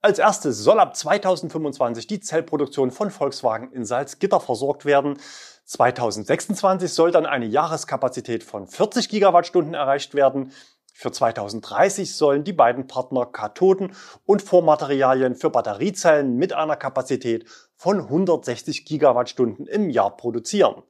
Als 0.00 0.18
erstes 0.18 0.56
soll 0.56 0.80
ab 0.80 0.96
2025 0.96 2.06
die 2.06 2.20
Zellproduktion 2.20 2.90
von 2.90 3.10
Volkswagen 3.10 3.70
in 3.72 3.84
Salzgitter 3.84 4.40
versorgt 4.40 4.86
werden. 4.86 5.18
2026 5.66 6.90
soll 6.90 7.10
dann 7.10 7.26
eine 7.26 7.44
Jahreskapazität 7.44 8.42
von 8.42 8.66
40 8.66 9.10
Gigawattstunden 9.10 9.74
erreicht 9.74 10.14
werden. 10.14 10.52
Für 11.00 11.10
2030 11.10 12.14
sollen 12.14 12.44
die 12.44 12.52
beiden 12.52 12.86
Partner 12.86 13.24
Kathoden 13.24 13.96
und 14.26 14.42
Vormaterialien 14.42 15.34
für 15.34 15.48
Batteriezellen 15.48 16.36
mit 16.36 16.52
einer 16.52 16.76
Kapazität 16.76 17.46
von 17.74 18.00
160 18.00 18.84
Gigawattstunden 18.84 19.66
im 19.66 19.88
Jahr 19.88 20.14
produzieren. 20.14 20.82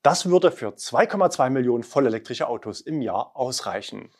Das 0.00 0.26
würde 0.26 0.52
für 0.52 0.68
2,2 0.68 1.50
Millionen 1.50 1.82
vollelektrische 1.82 2.46
Autos 2.46 2.80
im 2.82 3.02
Jahr 3.02 3.32
ausreichen. 3.34 4.10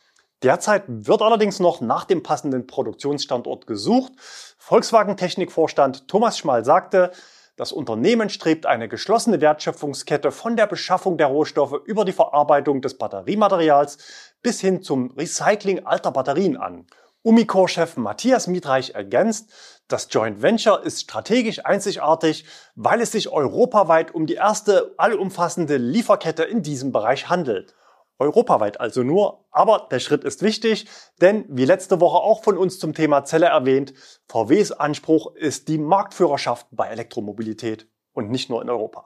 Derzeit 0.43 0.83
wird 0.88 1.23
allerdings 1.23 1.61
noch 1.61 1.81
nach 1.81 2.05
dem 2.05 2.25
passenden 2.25 2.67
Produktionsstandort 2.67 3.69
gesucht. 3.69 4.12
Volkswagen 4.59 5.17
Technikvorstand 5.17 6.09
Thomas 6.09 6.37
Schmal 6.37 6.64
sagte, 6.64 7.12
das 7.56 7.73
Unternehmen 7.73 8.30
strebt 8.30 8.64
eine 8.64 8.88
geschlossene 8.88 9.40
Wertschöpfungskette 9.40 10.30
von 10.32 10.56
der 10.56 10.66
Beschaffung 10.66 11.18
der 11.18 11.26
Rohstoffe 11.26 11.80
über 11.85 12.04
die 12.04 12.12
Verarbeitung 12.12 12.80
des 12.80 12.97
Batteriematerials 12.97 13.99
bis 14.42 14.61
hin 14.61 14.82
zum 14.82 15.11
Recycling 15.11 15.85
alter 15.85 16.12
Batterien 16.12 16.56
an. 16.56 16.87
Umicore-Chef 17.23 17.97
Matthias 17.99 18.49
Mietreich 18.49 18.94
ergänzt, 18.94 19.52
das 19.87 20.09
Joint 20.11 20.42
Venture 20.42 20.82
ist 20.82 21.02
strategisch 21.02 21.64
einzigartig, 21.64 22.47
weil 22.75 23.00
es 23.00 23.12
sich 23.12 23.28
europaweit 23.28 24.12
um 24.14 24.26
die 24.26 24.35
erste 24.35 24.94
allumfassende 24.97 25.76
Lieferkette 25.76 26.42
in 26.42 26.62
diesem 26.62 26.90
Bereich 26.90 27.28
handelt. 27.28 27.75
Europaweit 28.23 28.81
also 28.81 29.02
nur, 29.02 29.45
aber 29.50 29.88
der 29.91 29.99
Schritt 29.99 30.25
ist 30.25 30.43
wichtig, 30.43 30.87
denn 31.21 31.45
wie 31.49 31.64
letzte 31.64 32.00
Woche 32.00 32.19
auch 32.19 32.43
von 32.43 32.57
uns 32.57 32.79
zum 32.79 32.95
Thema 32.95 33.25
Zelle 33.25 33.47
erwähnt, 33.47 33.93
VWs 34.29 34.73
Anspruch 34.73 35.35
ist 35.35 35.69
die 35.69 35.79
Marktführerschaft 35.79 36.67
bei 36.71 36.87
Elektromobilität 36.87 37.88
und 38.12 38.31
nicht 38.31 38.49
nur 38.49 38.62
in 38.62 38.71
Europa. 38.71 39.05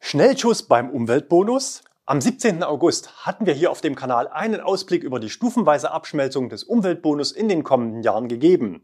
Schnellschuss 0.00 0.62
beim 0.62 0.90
Umweltbonus. 0.90 1.82
Am 2.06 2.20
17. 2.20 2.62
August 2.62 3.26
hatten 3.26 3.44
wir 3.44 3.52
hier 3.52 3.70
auf 3.70 3.82
dem 3.82 3.94
Kanal 3.94 4.26
einen 4.28 4.60
Ausblick 4.60 5.04
über 5.04 5.20
die 5.20 5.30
stufenweise 5.30 5.90
Abschmelzung 5.90 6.48
des 6.48 6.64
Umweltbonus 6.64 7.32
in 7.32 7.48
den 7.48 7.62
kommenden 7.62 8.02
Jahren 8.02 8.26
gegeben. 8.26 8.82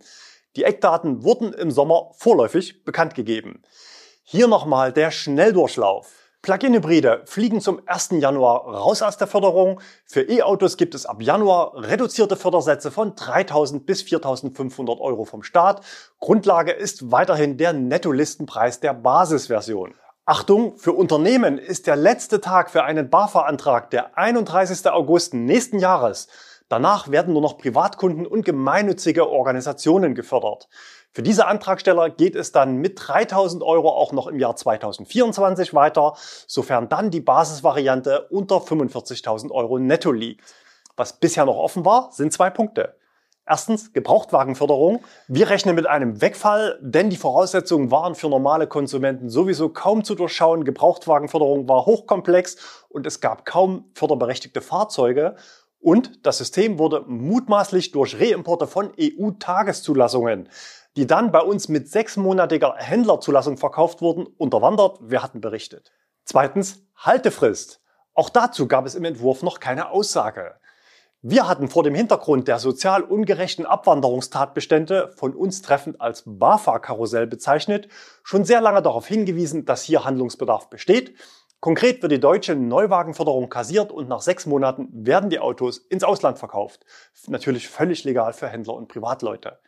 Die 0.56 0.64
Eckdaten 0.64 1.25
wurden 1.25 1.52
im 1.54 1.70
Sommer 1.70 2.10
vorläufig 2.12 2.84
bekannt 2.84 3.14
gegeben. 3.14 3.62
Hier 4.22 4.48
nochmal 4.48 4.92
der 4.92 5.10
Schnelldurchlauf. 5.10 6.25
Plug-in-Hybride 6.46 7.22
fliegen 7.24 7.60
zum 7.60 7.82
1. 7.86 8.10
Januar 8.20 8.66
raus 8.68 9.02
aus 9.02 9.16
der 9.16 9.26
Förderung. 9.26 9.80
Für 10.04 10.20
E-Autos 10.20 10.76
gibt 10.76 10.94
es 10.94 11.04
ab 11.04 11.20
Januar 11.20 11.72
reduzierte 11.74 12.36
Fördersätze 12.36 12.92
von 12.92 13.16
3.000 13.16 13.80
bis 13.80 14.02
4.500 14.04 15.00
Euro 15.00 15.24
vom 15.24 15.42
Staat. 15.42 15.84
Grundlage 16.20 16.70
ist 16.70 17.10
weiterhin 17.10 17.56
der 17.58 17.72
Nettolistenpreis 17.72 18.78
der 18.78 18.94
Basisversion. 18.94 19.94
Achtung, 20.24 20.76
für 20.76 20.92
Unternehmen 20.92 21.58
ist 21.58 21.88
der 21.88 21.96
letzte 21.96 22.40
Tag 22.40 22.70
für 22.70 22.84
einen 22.84 23.10
BAFA-Antrag 23.10 23.90
der 23.90 24.16
31. 24.16 24.88
August 24.88 25.34
nächsten 25.34 25.80
Jahres. 25.80 26.28
Danach 26.68 27.10
werden 27.10 27.32
nur 27.32 27.42
noch 27.42 27.58
Privatkunden 27.58 28.24
und 28.24 28.44
gemeinnützige 28.44 29.28
Organisationen 29.28 30.14
gefördert. 30.14 30.68
Für 31.16 31.23
diese 31.23 31.46
Antragsteller 31.46 32.11
geht 32.11 32.37
es 32.37 32.52
dann 32.52 32.76
mit 32.76 33.00
3000 33.02 33.62
Euro 33.62 33.88
auch 33.88 34.12
noch 34.12 34.26
im 34.26 34.38
Jahr 34.38 34.54
2024 34.54 35.73
weiter, 35.73 36.12
sofern 36.46 36.90
dann 36.90 37.11
die 37.11 37.23
Basisvariante 37.23 38.26
unter 38.28 38.56
45.000 38.56 39.50
Euro 39.50 39.78
netto 39.78 40.12
liegt. 40.12 40.44
Was 40.94 41.14
bisher 41.14 41.46
noch 41.46 41.56
offen 41.56 41.87
war, 41.87 42.11
sind 42.12 42.35
zwei 42.35 42.50
Punkte. 42.50 42.96
Erstens 43.46 43.94
Gebrauchtwagenförderung. 43.94 45.02
Wir 45.26 45.49
rechnen 45.49 45.75
mit 45.75 45.87
einem 45.87 46.20
Wegfall, 46.20 46.78
denn 46.82 47.08
die 47.08 47.16
Voraussetzungen 47.16 47.90
waren 47.90 48.14
für 48.14 48.28
normale 48.28 48.66
Konsumenten 48.66 49.30
sowieso 49.30 49.70
kaum 49.70 50.04
zu 50.04 50.16
durchschauen. 50.16 50.64
Gebrauchtwagenförderung 50.64 51.66
war 51.66 51.87
hochkomplex 51.87 52.58
und 52.90 53.06
es 53.06 53.23
gab 53.23 53.46
kaum 53.46 53.87
förderberechtigte 53.94 54.61
Fahrzeuge. 54.61 55.37
Und 55.80 56.26
das 56.26 56.37
System 56.37 56.78
wurde 56.78 57.04
mutmaßlich 57.06 57.92
durch 57.92 58.20
Reimporte 58.20 58.66
von 58.66 58.92
EU-Tageszulassungen 59.00 60.50
die 60.96 61.06
dann 61.06 61.30
bei 61.30 61.40
uns 61.40 61.68
mit 61.68 61.88
sechsmonatiger 61.88 62.74
Händlerzulassung 62.76 63.58
verkauft 63.58 64.00
wurden, 64.00 64.26
unterwandert. 64.26 64.98
Wir 65.02 65.22
hatten 65.22 65.40
berichtet. 65.40 65.92
Zweitens, 66.24 66.82
Haltefrist. 66.96 67.80
Auch 68.14 68.30
dazu 68.30 68.66
gab 68.66 68.86
es 68.86 68.94
im 68.94 69.04
Entwurf 69.04 69.42
noch 69.42 69.60
keine 69.60 69.90
Aussage. 69.90 70.54
Wir 71.20 71.48
hatten 71.48 71.68
vor 71.68 71.82
dem 71.82 71.94
Hintergrund 71.94 72.48
der 72.48 72.58
sozial 72.58 73.02
ungerechten 73.02 73.66
Abwanderungstatbestände, 73.66 75.12
von 75.16 75.34
uns 75.34 75.60
treffend 75.60 76.00
als 76.00 76.22
BAFA-Karussell 76.24 77.26
bezeichnet, 77.26 77.88
schon 78.22 78.44
sehr 78.44 78.60
lange 78.60 78.80
darauf 78.80 79.06
hingewiesen, 79.06 79.64
dass 79.64 79.82
hier 79.82 80.04
Handlungsbedarf 80.04 80.70
besteht. 80.70 81.14
Konkret 81.60 82.00
wird 82.02 82.12
die 82.12 82.20
deutsche 82.20 82.54
Neuwagenförderung 82.54 83.48
kassiert 83.48 83.90
und 83.90 84.08
nach 84.08 84.20
sechs 84.20 84.46
Monaten 84.46 84.88
werden 84.92 85.30
die 85.30 85.40
Autos 85.40 85.78
ins 85.78 86.04
Ausland 86.04 86.38
verkauft. 86.38 86.86
Natürlich 87.26 87.68
völlig 87.68 88.04
legal 88.04 88.32
für 88.32 88.48
Händler 88.48 88.74
und 88.74 88.88
Privatleute. 88.88 89.58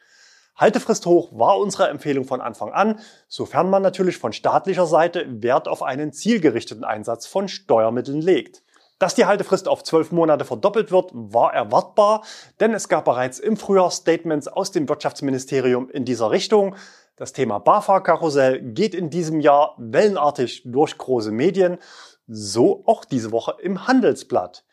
Haltefrist 0.58 1.06
hoch 1.06 1.30
war 1.30 1.56
unsere 1.58 1.88
Empfehlung 1.88 2.24
von 2.24 2.40
Anfang 2.40 2.72
an, 2.72 2.98
sofern 3.28 3.70
man 3.70 3.80
natürlich 3.80 4.18
von 4.18 4.32
staatlicher 4.32 4.86
Seite 4.86 5.24
Wert 5.40 5.68
auf 5.68 5.84
einen 5.84 6.12
zielgerichteten 6.12 6.82
Einsatz 6.82 7.26
von 7.26 7.46
Steuermitteln 7.46 8.20
legt. 8.20 8.64
Dass 8.98 9.14
die 9.14 9.26
Haltefrist 9.26 9.68
auf 9.68 9.84
zwölf 9.84 10.10
Monate 10.10 10.44
verdoppelt 10.44 10.90
wird, 10.90 11.12
war 11.12 11.54
erwartbar, 11.54 12.24
denn 12.58 12.74
es 12.74 12.88
gab 12.88 13.04
bereits 13.04 13.38
im 13.38 13.56
Frühjahr 13.56 13.92
Statements 13.92 14.48
aus 14.48 14.72
dem 14.72 14.88
Wirtschaftsministerium 14.88 15.88
in 15.90 16.04
dieser 16.04 16.32
Richtung. 16.32 16.74
Das 17.14 17.32
Thema 17.32 17.60
BAFA-Karussell 17.60 18.60
geht 18.60 18.96
in 18.96 19.10
diesem 19.10 19.38
Jahr 19.38 19.76
wellenartig 19.78 20.62
durch 20.64 20.98
große 20.98 21.30
Medien, 21.30 21.78
so 22.26 22.82
auch 22.86 23.04
diese 23.04 23.30
Woche 23.30 23.54
im 23.62 23.86
Handelsblatt. 23.86 24.64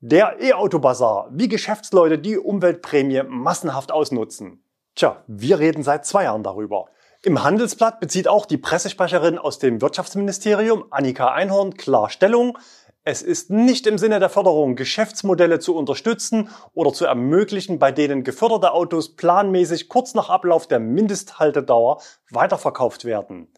Der 0.00 0.40
E-Auto-Bazar, 0.40 1.28
wie 1.32 1.48
Geschäftsleute 1.48 2.18
die 2.18 2.38
Umweltprämie 2.38 3.24
massenhaft 3.28 3.92
ausnutzen. 3.92 4.62
Tja, 4.98 5.22
wir 5.28 5.60
reden 5.60 5.84
seit 5.84 6.04
zwei 6.06 6.24
Jahren 6.24 6.42
darüber. 6.42 6.86
Im 7.22 7.44
Handelsblatt 7.44 8.00
bezieht 8.00 8.26
auch 8.26 8.46
die 8.46 8.58
Pressesprecherin 8.58 9.38
aus 9.38 9.60
dem 9.60 9.80
Wirtschaftsministerium, 9.80 10.86
Annika 10.90 11.30
Einhorn, 11.30 11.74
klar 11.74 12.10
Stellung. 12.10 12.58
Es 13.04 13.22
ist 13.22 13.48
nicht 13.48 13.86
im 13.86 13.96
Sinne 13.96 14.18
der 14.18 14.28
Förderung, 14.28 14.74
Geschäftsmodelle 14.74 15.60
zu 15.60 15.76
unterstützen 15.76 16.48
oder 16.74 16.92
zu 16.92 17.04
ermöglichen, 17.04 17.78
bei 17.78 17.92
denen 17.92 18.24
geförderte 18.24 18.72
Autos 18.72 19.14
planmäßig 19.14 19.88
kurz 19.88 20.14
nach 20.14 20.30
Ablauf 20.30 20.66
der 20.66 20.80
Mindesthaltedauer 20.80 22.02
weiterverkauft 22.32 23.04
werden. 23.04 23.54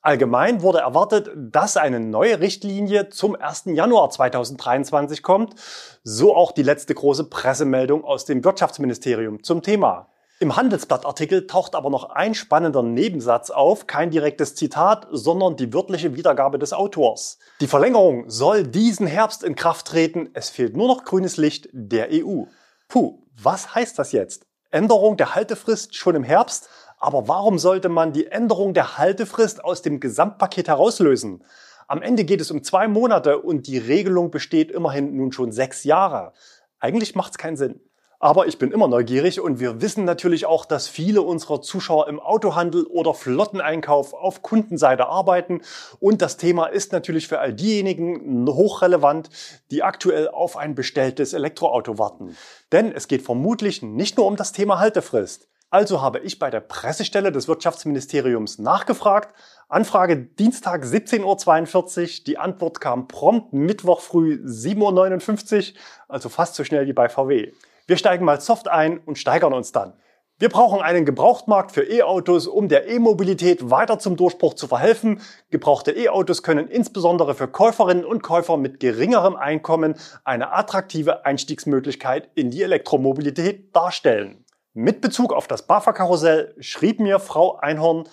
Allgemein 0.00 0.62
wurde 0.62 0.78
erwartet, 0.78 1.30
dass 1.36 1.76
eine 1.76 2.00
neue 2.00 2.40
Richtlinie 2.40 3.10
zum 3.10 3.36
1. 3.36 3.64
Januar 3.66 4.08
2023 4.08 5.22
kommt, 5.22 5.56
so 6.04 6.34
auch 6.34 6.52
die 6.52 6.62
letzte 6.62 6.94
große 6.94 7.24
Pressemeldung 7.28 8.02
aus 8.02 8.24
dem 8.24 8.42
Wirtschaftsministerium 8.42 9.42
zum 9.42 9.60
Thema. 9.60 10.10
Im 10.42 10.56
Handelsblattartikel 10.56 11.46
taucht 11.46 11.74
aber 11.74 11.90
noch 11.90 12.08
ein 12.08 12.34
spannender 12.34 12.82
Nebensatz 12.82 13.50
auf, 13.50 13.86
kein 13.86 14.10
direktes 14.10 14.54
Zitat, 14.54 15.06
sondern 15.10 15.56
die 15.56 15.70
wörtliche 15.74 16.16
Wiedergabe 16.16 16.58
des 16.58 16.72
Autors. 16.72 17.36
Die 17.60 17.66
Verlängerung 17.66 18.24
soll 18.30 18.66
diesen 18.66 19.06
Herbst 19.06 19.44
in 19.44 19.54
Kraft 19.54 19.88
treten, 19.88 20.30
es 20.32 20.48
fehlt 20.48 20.74
nur 20.74 20.88
noch 20.88 21.04
grünes 21.04 21.36
Licht 21.36 21.68
der 21.72 22.08
EU. 22.10 22.44
Puh, 22.88 23.18
was 23.36 23.74
heißt 23.74 23.98
das 23.98 24.12
jetzt? 24.12 24.46
Änderung 24.70 25.18
der 25.18 25.34
Haltefrist 25.34 25.94
schon 25.94 26.14
im 26.14 26.24
Herbst? 26.24 26.70
Aber 26.96 27.28
warum 27.28 27.58
sollte 27.58 27.90
man 27.90 28.14
die 28.14 28.28
Änderung 28.28 28.72
der 28.72 28.96
Haltefrist 28.96 29.62
aus 29.62 29.82
dem 29.82 30.00
Gesamtpaket 30.00 30.68
herauslösen? 30.68 31.44
Am 31.86 32.00
Ende 32.00 32.24
geht 32.24 32.40
es 32.40 32.50
um 32.50 32.64
zwei 32.64 32.88
Monate 32.88 33.42
und 33.42 33.66
die 33.66 33.76
Regelung 33.76 34.30
besteht 34.30 34.70
immerhin 34.70 35.14
nun 35.14 35.32
schon 35.32 35.52
sechs 35.52 35.84
Jahre. 35.84 36.32
Eigentlich 36.78 37.14
macht 37.14 37.32
es 37.32 37.38
keinen 37.38 37.58
Sinn. 37.58 37.80
Aber 38.22 38.46
ich 38.46 38.58
bin 38.58 38.70
immer 38.70 38.86
neugierig 38.86 39.40
und 39.40 39.60
wir 39.60 39.80
wissen 39.80 40.04
natürlich 40.04 40.44
auch, 40.44 40.66
dass 40.66 40.88
viele 40.88 41.22
unserer 41.22 41.62
Zuschauer 41.62 42.06
im 42.06 42.20
Autohandel 42.20 42.84
oder 42.84 43.14
Flotteneinkauf 43.14 44.12
auf 44.12 44.42
Kundenseite 44.42 45.06
arbeiten. 45.06 45.62
Und 46.00 46.20
das 46.20 46.36
Thema 46.36 46.66
ist 46.66 46.92
natürlich 46.92 47.28
für 47.28 47.38
all 47.38 47.54
diejenigen 47.54 48.46
hochrelevant, 48.46 49.30
die 49.70 49.82
aktuell 49.82 50.28
auf 50.28 50.58
ein 50.58 50.74
bestelltes 50.74 51.32
Elektroauto 51.32 51.96
warten. 51.96 52.36
Denn 52.72 52.92
es 52.92 53.08
geht 53.08 53.22
vermutlich 53.22 53.80
nicht 53.80 54.18
nur 54.18 54.26
um 54.26 54.36
das 54.36 54.52
Thema 54.52 54.78
Haltefrist. 54.78 55.48
Also 55.70 56.02
habe 56.02 56.18
ich 56.18 56.38
bei 56.38 56.50
der 56.50 56.60
Pressestelle 56.60 57.32
des 57.32 57.48
Wirtschaftsministeriums 57.48 58.58
nachgefragt. 58.58 59.34
Anfrage 59.70 60.18
Dienstag 60.18 60.84
17.42 60.84 62.02
Uhr. 62.02 62.24
Die 62.26 62.36
Antwort 62.36 62.82
kam 62.82 63.08
prompt 63.08 63.54
Mittwoch 63.54 64.00
früh 64.00 64.42
7.59 64.44 65.72
Uhr, 65.72 65.78
also 66.08 66.28
fast 66.28 66.56
so 66.56 66.64
schnell 66.64 66.86
wie 66.86 66.92
bei 66.92 67.08
VW. 67.08 67.52
Wir 67.90 67.96
steigen 67.96 68.24
mal 68.24 68.40
soft 68.40 68.68
ein 68.68 68.98
und 68.98 69.18
steigern 69.18 69.52
uns 69.52 69.72
dann. 69.72 69.94
Wir 70.38 70.48
brauchen 70.48 70.80
einen 70.80 71.04
Gebrauchtmarkt 71.04 71.72
für 71.72 71.82
E-Autos, 71.82 72.46
um 72.46 72.68
der 72.68 72.86
E-Mobilität 72.88 73.68
weiter 73.68 73.98
zum 73.98 74.16
Durchbruch 74.16 74.54
zu 74.54 74.68
verhelfen. 74.68 75.20
Gebrauchte 75.50 75.90
E-Autos 75.90 76.44
können 76.44 76.68
insbesondere 76.68 77.34
für 77.34 77.48
Käuferinnen 77.48 78.04
und 78.04 78.22
Käufer 78.22 78.58
mit 78.58 78.78
geringerem 78.78 79.34
Einkommen 79.34 79.96
eine 80.22 80.52
attraktive 80.52 81.26
Einstiegsmöglichkeit 81.26 82.30
in 82.36 82.52
die 82.52 82.62
Elektromobilität 82.62 83.74
darstellen. 83.74 84.44
Mit 84.72 85.00
Bezug 85.00 85.32
auf 85.32 85.48
das 85.48 85.66
BAFA-Karussell 85.66 86.54
schrieb 86.60 87.00
mir 87.00 87.18
Frau 87.18 87.56
Einhorn, 87.56 88.04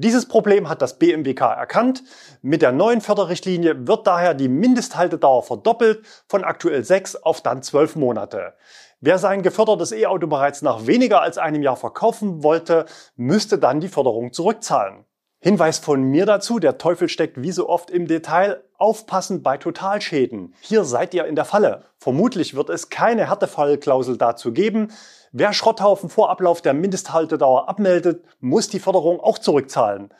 dieses 0.00 0.28
Problem 0.28 0.68
hat 0.68 0.80
das 0.80 1.00
BMWK 1.00 1.40
erkannt. 1.40 2.04
Mit 2.40 2.62
der 2.62 2.70
neuen 2.70 3.00
Förderrichtlinie 3.00 3.88
wird 3.88 4.06
daher 4.06 4.32
die 4.32 4.46
Mindesthaltedauer 4.46 5.42
verdoppelt 5.42 6.06
von 6.28 6.44
aktuell 6.44 6.84
sechs 6.84 7.16
auf 7.16 7.42
dann 7.42 7.64
zwölf 7.64 7.96
Monate. 7.96 8.54
Wer 9.00 9.18
sein 9.18 9.42
gefördertes 9.42 9.92
E-Auto 9.92 10.26
bereits 10.26 10.60
nach 10.62 10.88
weniger 10.88 11.22
als 11.22 11.38
einem 11.38 11.62
Jahr 11.62 11.76
verkaufen 11.76 12.42
wollte, 12.42 12.86
müsste 13.14 13.56
dann 13.56 13.78
die 13.80 13.88
Förderung 13.88 14.32
zurückzahlen. 14.32 15.04
Hinweis 15.40 15.78
von 15.78 16.02
mir 16.02 16.26
dazu, 16.26 16.58
der 16.58 16.78
Teufel 16.78 17.08
steckt 17.08 17.40
wie 17.40 17.52
so 17.52 17.68
oft 17.68 17.90
im 17.90 18.08
Detail. 18.08 18.64
Aufpassen 18.78 19.42
bei 19.42 19.58
Totalschäden. 19.58 20.54
Hier 20.60 20.84
seid 20.84 21.12
ihr 21.12 21.26
in 21.26 21.34
der 21.34 21.44
Falle. 21.44 21.82
Vermutlich 21.98 22.54
wird 22.54 22.70
es 22.70 22.88
keine 22.88 23.28
Härtefallklausel 23.28 24.16
dazu 24.16 24.52
geben. 24.52 24.92
Wer 25.32 25.52
Schrotthaufen 25.52 26.08
vor 26.08 26.30
Ablauf 26.30 26.62
der 26.62 26.72
Mindesthaltedauer 26.72 27.68
abmeldet, 27.68 28.24
muss 28.40 28.68
die 28.68 28.78
Förderung 28.78 29.20
auch 29.20 29.38
zurückzahlen. 29.38 30.10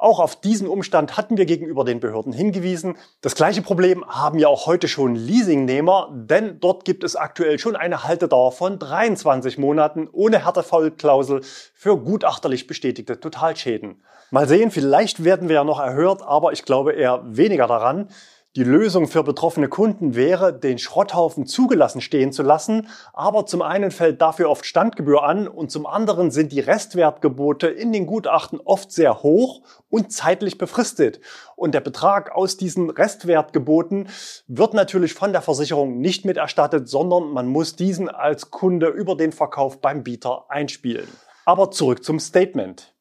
Auch 0.00 0.20
auf 0.20 0.36
diesen 0.40 0.68
Umstand 0.68 1.16
hatten 1.16 1.36
wir 1.36 1.46
gegenüber 1.46 1.84
den 1.84 1.98
Behörden 1.98 2.32
hingewiesen. 2.32 2.96
Das 3.20 3.34
gleiche 3.34 3.62
Problem 3.62 4.04
haben 4.06 4.38
ja 4.38 4.46
auch 4.46 4.66
heute 4.66 4.86
schon 4.86 5.16
Leasingnehmer, 5.16 6.10
denn 6.12 6.60
dort 6.60 6.84
gibt 6.84 7.02
es 7.02 7.16
aktuell 7.16 7.58
schon 7.58 7.74
eine 7.74 8.04
Haltedauer 8.04 8.52
von 8.52 8.78
23 8.78 9.58
Monaten 9.58 10.08
ohne 10.12 10.44
Härtefallklausel 10.44 11.40
für 11.74 11.98
gutachterlich 11.98 12.68
bestätigte 12.68 13.18
Totalschäden. 13.18 14.00
Mal 14.30 14.46
sehen, 14.46 14.70
vielleicht 14.70 15.24
werden 15.24 15.48
wir 15.48 15.54
ja 15.56 15.64
noch 15.64 15.80
erhört, 15.80 16.22
aber 16.22 16.52
ich 16.52 16.64
glaube 16.64 16.92
eher 16.92 17.22
weniger 17.24 17.66
daran. 17.66 18.07
Die 18.56 18.64
Lösung 18.64 19.06
für 19.06 19.22
betroffene 19.22 19.68
Kunden 19.68 20.16
wäre, 20.16 20.58
den 20.58 20.78
Schrotthaufen 20.78 21.46
zugelassen 21.46 22.00
stehen 22.00 22.32
zu 22.32 22.42
lassen, 22.42 22.88
aber 23.12 23.46
zum 23.46 23.62
einen 23.62 23.90
fällt 23.90 24.20
dafür 24.20 24.50
oft 24.50 24.66
Standgebühr 24.66 25.22
an 25.22 25.46
und 25.46 25.70
zum 25.70 25.86
anderen 25.86 26.30
sind 26.30 26.50
die 26.50 26.58
Restwertgebote 26.58 27.68
in 27.68 27.92
den 27.92 28.06
Gutachten 28.06 28.58
oft 28.58 28.90
sehr 28.90 29.22
hoch 29.22 29.60
und 29.90 30.12
zeitlich 30.12 30.58
befristet. 30.58 31.20
Und 31.54 31.72
der 31.72 31.80
Betrag 31.80 32.34
aus 32.34 32.56
diesen 32.56 32.90
Restwertgeboten 32.90 34.08
wird 34.48 34.74
natürlich 34.74 35.14
von 35.14 35.32
der 35.32 35.42
Versicherung 35.42 36.00
nicht 36.00 36.24
mit 36.24 36.38
erstattet, 36.38 36.88
sondern 36.88 37.30
man 37.30 37.46
muss 37.46 37.76
diesen 37.76 38.08
als 38.08 38.50
Kunde 38.50 38.88
über 38.88 39.14
den 39.14 39.30
Verkauf 39.30 39.80
beim 39.80 40.02
Bieter 40.02 40.46
einspielen. 40.48 41.06
Aber 41.44 41.70
zurück 41.70 42.02
zum 42.02 42.18
Statement. 42.18 42.92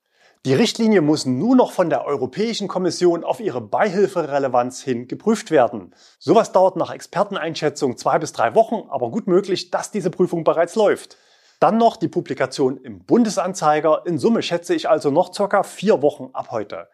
Die 0.48 0.54
Richtlinie 0.54 1.02
muss 1.02 1.26
nur 1.26 1.58
noch 1.58 1.74
von 1.74 1.90
der 1.90 2.06
Europäischen 2.06 2.70
Kommission 2.70 3.26
auf 3.26 3.42
ihre 3.42 3.60
Beihilferelevanz 3.60 4.82
hin 4.82 5.10
geprüft 5.10 5.52
werden. 5.52 5.94
Sowas 6.20 6.54
dauert 6.54 6.78
nach 6.78 6.90
Experteneinschätzung 6.90 7.98
zwei 7.98 8.18
bis 8.18 8.32
drei 8.32 8.56
Wochen, 8.56 8.88
aber 8.88 9.12
gut 9.12 9.28
möglich, 9.28 9.72
dass 9.72 9.92
diese 9.92 10.10
Prüfung 10.10 10.46
bereits 10.46 10.76
läuft. 10.76 11.18
Dann 11.60 11.78
noch 11.78 11.98
die 11.98 12.08
Publikation 12.08 12.78
im 12.78 13.04
Bundesanzeiger. 13.04 14.04
In 14.06 14.20
Summe 14.20 14.42
schätze 14.42 14.74
ich 14.74 14.88
also 14.88 15.12
noch 15.12 15.34
circa 15.34 15.64
vier 15.64 16.02
Wochen 16.02 16.30
ab 16.32 16.48
heute. 16.52 16.88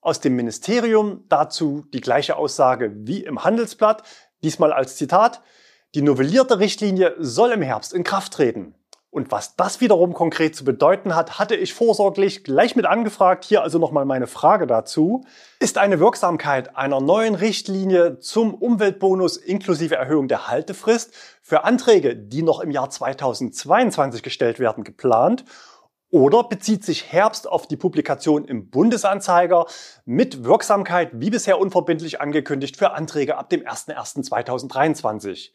Aus 0.00 0.20
dem 0.20 0.36
Ministerium 0.36 1.24
dazu 1.28 1.84
die 1.92 2.02
gleiche 2.02 2.36
Aussage 2.36 2.92
wie 2.94 3.24
im 3.24 3.42
Handelsblatt, 3.42 4.04
diesmal 4.44 4.72
als 4.72 4.94
Zitat. 4.94 5.42
Die 5.96 6.02
novellierte 6.02 6.60
Richtlinie 6.60 7.16
soll 7.18 7.50
im 7.50 7.62
Herbst 7.62 7.94
in 7.94 8.04
Kraft 8.04 8.34
treten. 8.34 8.76
Und 9.12 9.30
was 9.30 9.56
das 9.56 9.82
wiederum 9.82 10.14
konkret 10.14 10.56
zu 10.56 10.64
bedeuten 10.64 11.14
hat, 11.14 11.38
hatte 11.38 11.54
ich 11.54 11.74
vorsorglich 11.74 12.44
gleich 12.44 12.76
mit 12.76 12.86
angefragt. 12.86 13.44
Hier 13.44 13.62
also 13.62 13.78
nochmal 13.78 14.06
meine 14.06 14.26
Frage 14.26 14.66
dazu. 14.66 15.26
Ist 15.60 15.76
eine 15.76 16.00
Wirksamkeit 16.00 16.76
einer 16.78 16.98
neuen 16.98 17.34
Richtlinie 17.34 18.20
zum 18.20 18.54
Umweltbonus 18.54 19.36
inklusive 19.36 19.96
Erhöhung 19.96 20.28
der 20.28 20.48
Haltefrist 20.48 21.12
für 21.42 21.64
Anträge, 21.64 22.16
die 22.16 22.42
noch 22.42 22.60
im 22.60 22.70
Jahr 22.70 22.88
2022 22.88 24.22
gestellt 24.22 24.58
werden, 24.58 24.82
geplant? 24.82 25.44
Oder 26.08 26.44
bezieht 26.44 26.82
sich 26.82 27.12
Herbst 27.12 27.46
auf 27.46 27.66
die 27.66 27.76
Publikation 27.76 28.46
im 28.46 28.70
Bundesanzeiger 28.70 29.66
mit 30.06 30.44
Wirksamkeit 30.44 31.10
wie 31.12 31.28
bisher 31.28 31.58
unverbindlich 31.58 32.22
angekündigt 32.22 32.78
für 32.78 32.92
Anträge 32.92 33.36
ab 33.36 33.50
dem 33.50 33.60
01.01.2023? 33.60 35.50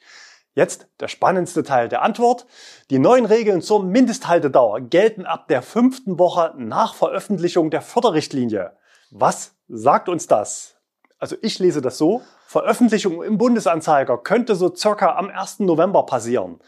Jetzt 0.57 0.87
der 1.01 1.07
spannendste 1.07 1.61
Teil 1.61 1.87
der 1.87 2.01
Antwort. 2.01 2.47
Die 2.89 2.97
neuen 2.97 3.27
Regeln 3.27 3.61
zur 3.61 3.83
Mindesthaltedauer 3.83 4.81
gelten 4.81 5.23
ab 5.27 5.47
der 5.49 5.61
fünften 5.61 6.17
Woche 6.17 6.51
nach 6.57 6.95
Veröffentlichung 6.95 7.69
der 7.69 7.83
Förderrichtlinie. 7.83 8.71
Was 9.11 9.53
sagt 9.67 10.09
uns 10.09 10.25
das? 10.25 10.77
Also 11.19 11.35
ich 11.43 11.59
lese 11.59 11.79
das 11.81 11.99
so. 11.99 12.23
Veröffentlichung 12.47 13.21
im 13.21 13.37
Bundesanzeiger 13.37 14.17
könnte 14.17 14.55
so 14.55 14.73
circa 14.73 15.15
am 15.15 15.29
1. 15.29 15.59
November 15.59 16.07
passieren. 16.07 16.59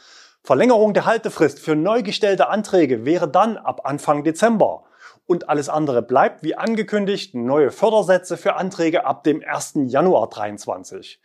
Verlängerung 0.43 0.93
der 0.93 1.07
Haltefrist 1.07 1.57
für 1.57 1.75
neu 1.75 2.03
gestellte 2.03 2.47
Anträge 2.47 3.05
wäre 3.05 3.27
dann 3.27 3.57
ab 3.57 3.87
Anfang 3.87 4.23
Dezember. 4.23 4.83
Und 5.25 5.49
alles 5.49 5.67
andere 5.67 6.03
bleibt 6.03 6.43
wie 6.43 6.53
angekündigt 6.53 7.33
neue 7.33 7.71
Fördersätze 7.71 8.37
für 8.37 8.55
Anträge 8.55 9.05
ab 9.05 9.23
dem 9.23 9.43
1. 9.43 9.73
Januar 9.87 10.29
2023. 10.29 11.19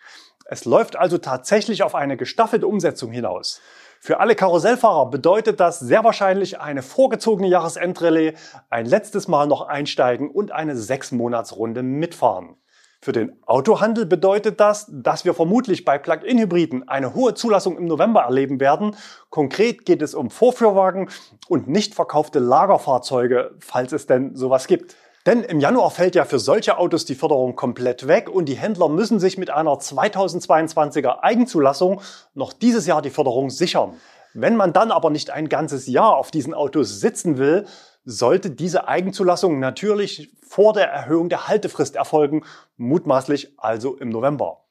Es 0.46 0.66
läuft 0.66 0.96
also 0.96 1.18
tatsächlich 1.18 1.82
auf 1.82 1.94
eine 1.94 2.16
gestaffelte 2.16 2.66
Umsetzung 2.66 3.10
hinaus. 3.10 3.60
Für 3.98 4.20
alle 4.20 4.34
Karussellfahrer 4.34 5.08
bedeutet 5.10 5.60
das 5.60 5.80
sehr 5.80 6.04
wahrscheinlich 6.04 6.60
eine 6.60 6.82
vorgezogene 6.82 7.48
Jahresendrallye, 7.48 8.34
ein 8.68 8.84
letztes 8.84 9.28
Mal 9.28 9.46
noch 9.46 9.62
einsteigen 9.62 10.30
und 10.30 10.52
eine 10.52 10.76
sechs 10.76 11.12
Monatsrunde 11.12 11.82
mitfahren. 11.82 12.56
Für 13.00 13.12
den 13.12 13.38
Autohandel 13.46 14.06
bedeutet 14.06 14.60
das, 14.60 14.86
dass 14.90 15.24
wir 15.24 15.34
vermutlich 15.34 15.84
bei 15.84 15.98
Plug-in-Hybriden 15.98 16.88
eine 16.88 17.14
hohe 17.14 17.34
Zulassung 17.34 17.76
im 17.78 17.84
November 17.84 18.22
erleben 18.22 18.60
werden. 18.60 18.96
Konkret 19.30 19.84
geht 19.84 20.00
es 20.00 20.14
um 20.14 20.30
Vorführwagen 20.30 21.10
und 21.48 21.68
nicht 21.68 21.94
verkaufte 21.94 22.38
Lagerfahrzeuge, 22.38 23.56
falls 23.60 23.92
es 23.92 24.06
denn 24.06 24.34
sowas 24.36 24.66
gibt. 24.66 24.96
Denn 25.26 25.42
im 25.42 25.58
Januar 25.58 25.90
fällt 25.90 26.14
ja 26.14 26.26
für 26.26 26.38
solche 26.38 26.76
Autos 26.76 27.06
die 27.06 27.14
Förderung 27.14 27.56
komplett 27.56 28.06
weg 28.06 28.28
und 28.28 28.46
die 28.46 28.56
Händler 28.56 28.90
müssen 28.90 29.18
sich 29.18 29.38
mit 29.38 29.48
einer 29.48 29.72
2022er 29.72 31.20
Eigenzulassung 31.20 32.02
noch 32.34 32.52
dieses 32.52 32.86
Jahr 32.86 33.00
die 33.00 33.10
Förderung 33.10 33.48
sichern. 33.48 33.94
Wenn 34.34 34.56
man 34.56 34.74
dann 34.74 34.90
aber 34.90 35.08
nicht 35.08 35.30
ein 35.30 35.48
ganzes 35.48 35.86
Jahr 35.86 36.16
auf 36.16 36.30
diesen 36.30 36.52
Autos 36.52 37.00
sitzen 37.00 37.38
will, 37.38 37.66
sollte 38.04 38.50
diese 38.50 38.86
Eigenzulassung 38.86 39.60
natürlich 39.60 40.34
vor 40.46 40.74
der 40.74 40.90
Erhöhung 40.90 41.30
der 41.30 41.48
Haltefrist 41.48 41.96
erfolgen, 41.96 42.42
mutmaßlich 42.76 43.54
also 43.56 43.96
im 43.96 44.10
November. 44.10 44.64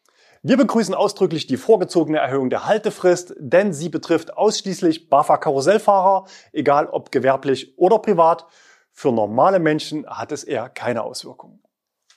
Wir 0.44 0.58
begrüßen 0.58 0.94
ausdrücklich 0.94 1.48
die 1.48 1.58
vorgezogene 1.58 2.20
Erhöhung 2.20 2.50
der 2.50 2.68
Haltefrist, 2.68 3.34
denn 3.40 3.74
sie 3.74 3.90
betrifft 3.90 4.38
ausschließlich 4.38 5.10
BAFA-Karussellfahrer, 5.10 6.26
egal 6.52 6.88
ob 6.88 7.12
gewerblich 7.12 7.78
oder 7.78 7.98
privat. 8.00 8.46
Für 8.94 9.12
normale 9.12 9.60
Menschen 9.60 10.08
hat 10.08 10.32
es 10.32 10.44
eher 10.44 10.70
keine 10.70 11.04
Auswirkungen. 11.04 11.62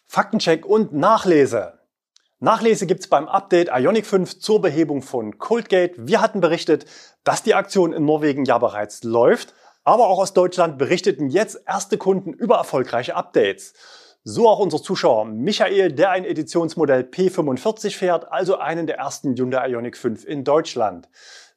Faktencheck 0.07 0.65
und 0.65 0.93
Nachlese. 0.93 1.81
Nachlese 2.39 2.87
gibt's 2.87 3.09
beim 3.09 3.29
Update 3.29 3.71
Ionic 3.75 4.07
5 4.07 4.39
zur 4.39 4.61
Behebung 4.61 5.03
von 5.03 5.39
Coldgate. 5.39 5.95
Wir 5.97 6.21
hatten 6.21 6.41
berichtet, 6.41 6.85
dass 7.25 7.43
die 7.43 7.55
Aktion 7.55 7.93
in 7.93 8.05
Norwegen 8.05 8.45
ja 8.45 8.59
bereits 8.59 9.03
läuft, 9.03 9.55
aber 9.85 10.09
auch 10.09 10.19
aus 10.19 10.35
Deutschland 10.35 10.79
berichteten 10.79 11.29
jetzt 11.29 11.63
erste 11.67 11.97
Kunden 11.97 12.35
über 12.35 12.57
erfolgreiche 12.57 13.17
Updates. 13.17 13.73
So 14.23 14.49
auch 14.49 14.59
unser 14.59 14.83
Zuschauer 14.83 15.25
Michael, 15.25 15.93
der 15.93 16.11
ein 16.11 16.25
Editionsmodell 16.25 17.03
P45 17.03 17.97
fährt, 17.97 18.31
also 18.31 18.59
einen 18.59 18.87
der 18.87 18.99
ersten 18.99 19.35
Hyundai 19.35 19.71
Ioniq 19.71 19.97
5 19.97 20.25
in 20.25 20.45
Deutschland. 20.45 21.09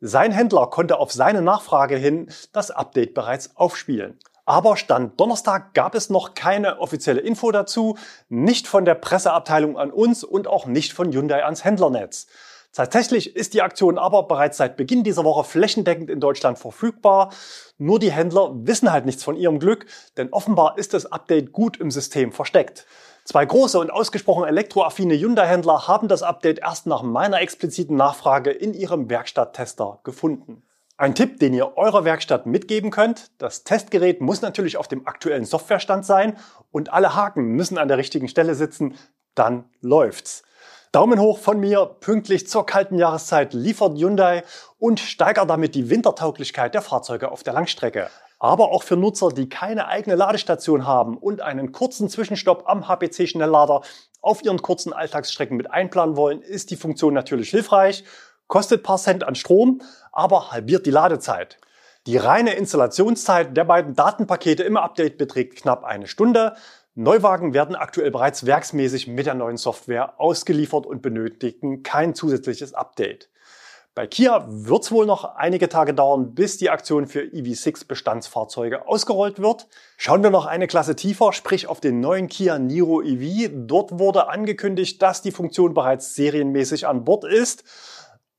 Sein 0.01 0.31
Händler 0.31 0.67
konnte 0.67 0.97
auf 0.97 1.11
seine 1.11 1.41
Nachfrage 1.41 1.97
hin 1.97 2.31
das 2.53 2.71
Update 2.71 3.13
bereits 3.13 3.55
aufspielen. 3.57 4.17
Aber 4.49 4.77
Stand 4.77 5.19
Donnerstag 5.19 5.75
gab 5.75 5.93
es 5.93 6.09
noch 6.09 6.33
keine 6.33 6.79
offizielle 6.79 7.19
Info 7.21 7.51
dazu, 7.51 7.99
nicht 8.29 8.67
von 8.67 8.83
der 8.83 8.95
Presseabteilung 8.95 9.77
an 9.77 9.91
uns 9.91 10.23
und 10.23 10.47
auch 10.47 10.65
nicht 10.65 10.91
von 10.91 11.11
Hyundai 11.11 11.45
ans 11.45 11.63
Händlernetz. 11.63 12.25
Tatsächlich 12.73 13.35
ist 13.35 13.53
die 13.53 13.61
Aktion 13.61 13.99
aber 13.99 14.23
bereits 14.23 14.57
seit 14.57 14.75
Beginn 14.75 15.03
dieser 15.03 15.23
Woche 15.23 15.43
flächendeckend 15.43 16.09
in 16.09 16.19
Deutschland 16.19 16.57
verfügbar. 16.57 17.31
Nur 17.77 17.99
die 17.99 18.11
Händler 18.11 18.49
wissen 18.65 18.91
halt 18.91 19.05
nichts 19.05 19.23
von 19.23 19.35
ihrem 19.35 19.59
Glück, 19.59 19.85
denn 20.17 20.33
offenbar 20.33 20.79
ist 20.79 20.95
das 20.95 21.05
Update 21.11 21.51
gut 21.51 21.77
im 21.77 21.91
System 21.91 22.31
versteckt. 22.31 22.87
Zwei 23.25 23.45
große 23.45 23.77
und 23.77 23.91
ausgesprochen 23.91 24.45
elektroaffine 24.45 25.13
Hyundai-Händler 25.13 25.87
haben 25.87 26.07
das 26.07 26.23
Update 26.23 26.57
erst 26.57 26.87
nach 26.87 27.03
meiner 27.03 27.39
expliziten 27.39 27.95
Nachfrage 27.95 28.49
in 28.49 28.73
ihrem 28.73 29.11
Werkstatttester 29.11 29.99
gefunden. 30.03 30.63
Ein 30.99 31.15
Tipp, 31.15 31.39
den 31.39 31.53
ihr 31.53 31.77
eurer 31.77 32.03
Werkstatt 32.03 32.45
mitgeben 32.45 32.91
könnt, 32.91 33.31
das 33.37 33.63
Testgerät 33.63 34.19
muss 34.19 34.41
natürlich 34.41 34.75
auf 34.75 34.89
dem 34.89 35.07
aktuellen 35.07 35.45
Softwarestand 35.45 36.05
sein 36.05 36.35
und 36.71 36.91
alle 36.91 37.15
Haken 37.15 37.53
müssen 37.53 37.77
an 37.77 37.87
der 37.87 37.97
richtigen 37.97 38.27
Stelle 38.27 38.53
sitzen, 38.53 38.95
dann 39.33 39.69
läuft's. 39.79 40.43
Daumen 40.91 41.21
hoch 41.21 41.39
von 41.39 41.57
mir, 41.57 41.85
pünktlich 41.85 42.49
zur 42.49 42.65
kalten 42.65 42.97
Jahreszeit 42.97 43.53
liefert 43.53 43.97
Hyundai 43.97 44.43
und 44.77 44.99
steigert 44.99 45.49
damit 45.49 45.73
die 45.73 45.89
Wintertauglichkeit 45.89 46.73
der 46.73 46.81
Fahrzeuge 46.81 47.31
auf 47.31 47.43
der 47.43 47.53
Langstrecke. 47.53 48.09
Aber 48.37 48.69
auch 48.69 48.83
für 48.83 48.97
Nutzer, 48.97 49.29
die 49.29 49.47
keine 49.47 49.87
eigene 49.87 50.17
Ladestation 50.17 50.85
haben 50.85 51.17
und 51.17 51.39
einen 51.39 51.71
kurzen 51.71 52.09
Zwischenstopp 52.09 52.63
am 52.65 52.89
HPC-Schnelllader 52.89 53.83
auf 54.19 54.43
ihren 54.43 54.61
kurzen 54.61 54.91
Alltagsstrecken 54.91 55.55
mit 55.55 55.71
einplanen 55.71 56.17
wollen, 56.17 56.41
ist 56.41 56.71
die 56.71 56.75
Funktion 56.75 57.13
natürlich 57.13 57.51
hilfreich 57.51 58.03
kostet 58.49 58.83
paar 58.83 58.97
Cent 58.97 59.23
an 59.23 59.35
Strom, 59.35 59.81
aber 60.11 60.51
halbiert 60.51 60.85
die 60.85 60.91
Ladezeit. 60.91 61.57
Die 62.05 62.17
reine 62.17 62.55
Installationszeit 62.55 63.55
der 63.55 63.63
beiden 63.63 63.95
Datenpakete 63.95 64.63
im 64.63 64.75
Update 64.75 65.17
beträgt 65.17 65.55
knapp 65.55 65.85
eine 65.85 66.07
Stunde. 66.07 66.55
Neuwagen 66.95 67.53
werden 67.53 67.75
aktuell 67.75 68.11
bereits 68.11 68.45
werksmäßig 68.45 69.07
mit 69.07 69.25
der 69.25 69.35
neuen 69.35 69.57
Software 69.57 70.19
ausgeliefert 70.19 70.85
und 70.85 71.01
benötigen 71.01 71.83
kein 71.83 72.15
zusätzliches 72.15 72.73
Update. 72.73 73.29
Bei 73.95 74.07
Kia 74.07 74.45
wird 74.47 74.83
es 74.83 74.91
wohl 74.91 75.05
noch 75.05 75.35
einige 75.35 75.67
Tage 75.67 75.93
dauern, 75.93 76.33
bis 76.33 76.57
die 76.57 76.69
Aktion 76.69 77.05
für 77.05 77.19
EV6 77.19 77.85
Bestandsfahrzeuge 77.87 78.87
ausgerollt 78.87 79.39
wird. 79.39 79.67
Schauen 79.97 80.23
wir 80.23 80.29
noch 80.29 80.45
eine 80.45 80.67
Klasse 80.67 80.95
tiefer, 80.95 81.33
sprich 81.33 81.67
auf 81.67 81.81
den 81.81 81.99
neuen 81.99 82.29
Kia 82.29 82.59
Niro 82.59 83.01
EV. 83.01 83.49
Dort 83.53 83.99
wurde 83.99 84.29
angekündigt, 84.29 85.01
dass 85.01 85.21
die 85.21 85.31
Funktion 85.31 85.73
bereits 85.73 86.15
serienmäßig 86.15 86.87
an 86.87 87.03
Bord 87.03 87.25
ist. 87.25 87.63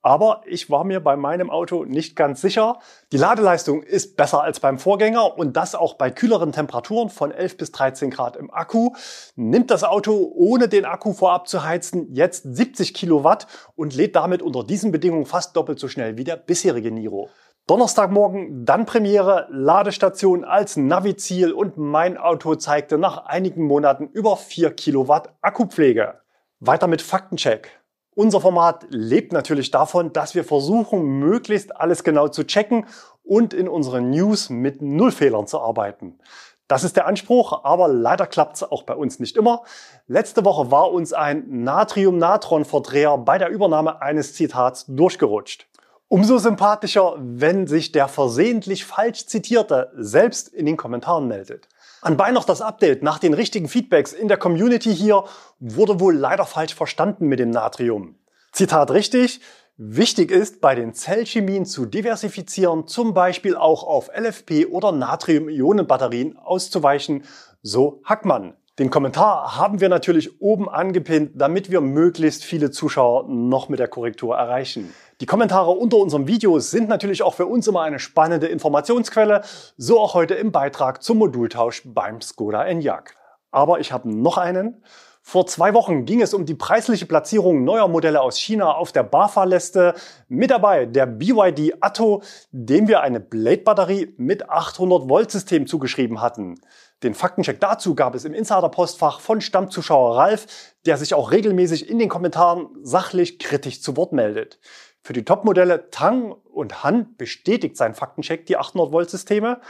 Aber 0.03 0.43
ich 0.47 0.71
war 0.71 0.85
mir 0.85 1.01
bei 1.01 1.17
meinem 1.17 1.51
Auto 1.51 1.85
nicht 1.85 2.17
ganz 2.17 2.41
sicher. 2.41 2.79
Die 3.13 3.19
Ladeleistung 3.19 3.83
ist 3.83 4.17
besser 4.17 4.43
als 4.43 4.59
beim 4.59 4.79
Vorgänger 4.79 5.37
und 5.37 5.57
das 5.57 5.75
auch 5.75 5.95
bei 5.95 6.11
kühleren 6.11 6.53
Temperaturen 6.53 7.11
von 7.11 7.33
11 7.33 7.57
bis 7.59 7.73
13 7.73 8.11
Grad 8.11 8.37
im 8.37 8.51
Akku. 8.53 8.93
Nimmt 9.37 9.71
das 9.71 9.85
Auto 9.85 10.33
ohne 10.35 10.69
den 10.69 10.87
Akku 10.87 11.13
vorab 11.13 11.49
zu 11.49 11.65
heizen 11.65 12.15
jetzt 12.15 12.45
70 12.45 12.95
Kilowatt 12.95 13.47
und 13.77 13.95
lädt 13.95 14.17
damit 14.17 14.41
unter 14.41 14.65
diesen 14.65 14.91
Bedingungen 14.91 15.27
fast 15.27 15.55
doppelt 15.55 15.79
so 15.79 15.89
schnell 15.89 16.17
wie 16.17 16.25
der 16.25 16.37
bisherige 16.37 16.91
Niro. 16.91 17.29
Donnerstagmorgen 17.67 18.65
dann 18.65 18.87
Premiere, 18.87 19.47
Ladestation 19.51 20.45
als 20.45 20.77
Navi-Ziel 20.77 21.53
und 21.53 21.77
mein 21.77 22.17
Auto 22.17 22.55
zeigte 22.55 22.99
nach 22.99 23.27
einigen 23.27 23.65
Monaten 23.65 24.09
über 24.09 24.37
4 24.37 24.73
Kilowatt 24.73 25.35
Akkupflege. 25.43 26.21
Weiter 26.59 26.89
mit 26.89 27.01
Faktencheck. 27.01 27.80
Unser 28.15 28.41
Format 28.41 28.87
lebt 28.91 29.33
natürlich 29.33 29.71
davon, 29.71 30.13
dass 30.13 30.35
wir 30.35 30.45
versuchen, 30.45 31.21
möglichst 31.21 31.77
alles 31.77 32.03
genau 32.03 32.29
zu 32.29 32.45
checken 32.45 32.87
und 33.23 33.55
in 33.55 33.69
unseren 33.69 34.11
News 34.11 34.51
mit 34.51 34.83
Nullfehlern 34.83 35.47
zu 35.47 35.61
arbeiten. 35.61 36.19
Das 36.67 36.85
ist 36.85 36.97
der 36.97 37.07
Anspruch, 37.07 37.65
aber 37.65 37.89
leider 37.89 38.27
klappt 38.27 38.57
es 38.57 38.63
auch 38.63 38.83
bei 38.83 38.95
uns 38.95 39.21
nicht 39.21 39.37
immer. 39.37 39.63
Letzte 40.07 40.45
Woche 40.45 40.71
war 40.71 40.91
uns 40.91 41.13
ein 41.13 41.45
Natrium-Natron-Verdreher 41.65 43.19
bei 43.19 43.39
der 43.39 43.49
Übernahme 43.49 44.03
eines 44.03 44.35
Zitats 44.35 44.87
durchgerutscht. 44.89 45.67
Umso 46.09 46.39
sympathischer, 46.39 47.15
wenn 47.19 47.69
sich 47.69 47.93
der 47.93 48.09
versehentlich 48.09 48.85
falsch 48.85 49.27
zitierte 49.27 49.93
selbst 49.95 50.49
in 50.49 50.67
den 50.67 50.77
Kommentaren 50.77 51.29
meldet. 51.29 51.69
Anbei 52.03 52.31
noch 52.31 52.45
das 52.45 52.63
Update 52.63 53.03
nach 53.03 53.19
den 53.19 53.35
richtigen 53.35 53.69
Feedbacks 53.69 54.13
in 54.13 54.29
der 54.29 54.39
Community 54.39 54.95
hier 54.95 55.25
wurde 55.59 56.01
wohl 56.01 56.17
leider 56.17 56.47
falsch 56.47 56.75
verstanden 56.75 57.27
mit 57.27 57.39
dem 57.39 57.51
Natrium. 57.51 58.17
Zitat 58.53 58.91
richtig. 58.91 59.41
Wichtig 59.77 60.31
ist, 60.31 60.61
bei 60.61 60.75
den 60.75 60.95
Zellchemien 60.95 61.67
zu 61.67 61.87
diversifizieren, 61.87 62.87
zum 62.87 63.15
Beispiel 63.15 63.57
auch 63.57 63.83
auf 63.83 64.11
LFP 64.15 64.67
oder 64.67 64.93
Natrium-Ionen-Batterien 64.93 66.37
auszuweichen, 66.39 67.25
so 67.63 68.03
Hackmann. 68.05 68.55
Den 68.79 68.91
Kommentar 68.91 69.57
haben 69.57 69.81
wir 69.81 69.91
natürlich 69.91 70.41
oben 70.41 70.69
angepinnt, 70.69 71.33
damit 71.35 71.71
wir 71.71 71.83
möglichst 71.83 72.45
viele 72.45 72.71
Zuschauer 72.71 73.29
noch 73.29 73.69
mit 73.69 73.79
der 73.79 73.89
Korrektur 73.89 74.37
erreichen. 74.37 74.93
Die 75.21 75.27
Kommentare 75.27 75.73
unter 75.73 75.99
unserem 75.99 76.27
Video 76.27 76.59
sind 76.61 76.89
natürlich 76.89 77.23
auch 77.23 77.35
für 77.35 77.45
uns 77.45 77.69
immer 77.69 77.83
eine 77.83 77.99
spannende 77.99 78.47
Informationsquelle, 78.47 79.43
so 79.77 80.01
auch 80.01 80.15
heute 80.15 80.33
im 80.33 80.51
Beitrag 80.51 81.03
zum 81.03 81.19
Modultausch 81.19 81.83
beim 81.85 82.23
Skoda 82.23 82.65
Enyaq. 82.65 83.17
Aber 83.51 83.81
ich 83.81 83.93
habe 83.93 84.11
noch 84.11 84.39
einen. 84.39 84.83
Vor 85.21 85.47
zwei 85.47 85.75
Wochen 85.75 86.07
ging 86.07 86.23
es 86.23 86.33
um 86.33 86.47
die 86.47 86.55
preisliche 86.55 87.05
Platzierung 87.05 87.65
neuer 87.65 87.87
Modelle 87.87 88.23
aus 88.23 88.39
China 88.39 88.73
auf 88.73 88.93
der 88.93 89.03
BAFA-Liste. 89.03 89.93
Mit 90.29 90.51
dabei 90.51 90.87
der 90.87 91.05
BYD 91.05 91.75
Atto, 91.81 92.23
dem 92.51 92.89
wir 92.89 93.03
eine 93.03 93.21
Blade-Batterie 93.21 94.15
mit 94.17 94.49
800 94.49 95.11
Volt 95.11 95.31
System 95.31 95.67
zugeschrieben 95.67 96.23
hatten. 96.23 96.59
Den 97.03 97.15
Faktencheck 97.15 97.61
dazu 97.61 97.95
gab 97.95 98.15
es 98.15 98.25
im 98.25 98.33
Insider-Postfach 98.33 99.21
von 99.21 99.43
Stammzuschauer 99.43 100.17
Ralf, 100.17 100.47
der 100.87 100.97
sich 100.97 101.13
auch 101.13 101.31
regelmäßig 101.31 101.89
in 101.89 101.99
den 101.99 102.09
Kommentaren 102.09 102.69
sachlich 102.83 103.39
kritisch 103.39 103.83
zu 103.83 103.99
Wort 103.99 104.13
meldet. 104.13 104.59
Für 105.03 105.13
die 105.13 105.25
Topmodelle 105.25 105.91
Tang 105.91 106.33
und 106.33 106.85
Han 106.85 107.17
bestätigt 107.17 107.77
sein 107.77 107.95
Faktencheck 107.95 108.47
die 108.47 108.57
800 108.57 108.93
Volt 108.93 109.11
Systeme. 109.11 109.61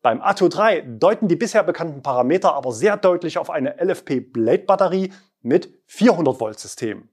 Beim 0.00 0.22
Atto 0.22 0.48
3 0.48 0.82
deuten 0.82 1.28
die 1.28 1.36
bisher 1.36 1.62
bekannten 1.62 2.02
Parameter 2.02 2.54
aber 2.54 2.72
sehr 2.72 2.96
deutlich 2.96 3.36
auf 3.36 3.50
eine 3.50 3.76
LFP 3.82 4.20
Blade 4.20 4.64
Batterie 4.64 5.12
mit 5.42 5.68
400 5.86 6.40
Volt 6.40 6.58
System. 6.58 7.08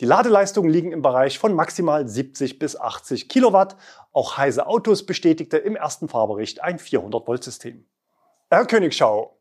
Die 0.00 0.06
Ladeleistungen 0.06 0.70
liegen 0.70 0.90
im 0.90 1.02
Bereich 1.02 1.38
von 1.38 1.54
maximal 1.54 2.08
70 2.08 2.58
bis 2.58 2.76
80 2.76 3.28
Kilowatt. 3.28 3.76
Auch 4.12 4.36
Heise 4.36 4.66
Autos 4.66 5.06
bestätigte 5.06 5.58
im 5.58 5.76
ersten 5.76 6.08
Fahrbericht 6.08 6.62
ein 6.62 6.78
400 6.78 7.26
Volt 7.26 7.44
System. 7.44 7.86
Herr 8.50 8.66
Königschau, 8.66 9.38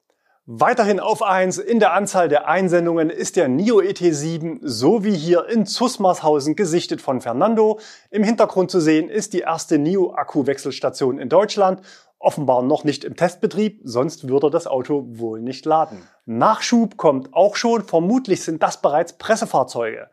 Weiterhin 0.53 0.99
auf 0.99 1.23
1 1.23 1.59
in 1.59 1.79
der 1.79 1.93
Anzahl 1.93 2.27
der 2.27 2.45
Einsendungen 2.45 3.09
ist 3.09 3.37
der 3.37 3.47
NIO 3.47 3.79
ET7 3.79 4.59
so 4.61 5.05
wie 5.05 5.15
hier 5.15 5.47
in 5.47 5.65
Zusmarshausen 5.65 6.57
gesichtet 6.57 6.99
von 6.99 7.21
Fernando. 7.21 7.79
Im 8.09 8.21
Hintergrund 8.21 8.69
zu 8.69 8.81
sehen 8.81 9.07
ist 9.07 9.31
die 9.31 9.39
erste 9.39 9.77
NIO 9.77 10.11
Akkuwechselstation 10.13 11.19
in 11.19 11.29
Deutschland. 11.29 11.81
Offenbar 12.19 12.63
noch 12.63 12.83
nicht 12.83 13.05
im 13.05 13.15
Testbetrieb, 13.15 13.79
sonst 13.85 14.27
würde 14.27 14.49
das 14.49 14.67
Auto 14.67 15.05
wohl 15.11 15.39
nicht 15.39 15.65
laden. 15.65 16.05
Nachschub 16.25 16.97
kommt 16.97 17.33
auch 17.33 17.55
schon, 17.55 17.85
vermutlich 17.85 18.43
sind 18.43 18.61
das 18.61 18.81
bereits 18.81 19.13
Pressefahrzeuge. 19.13 20.09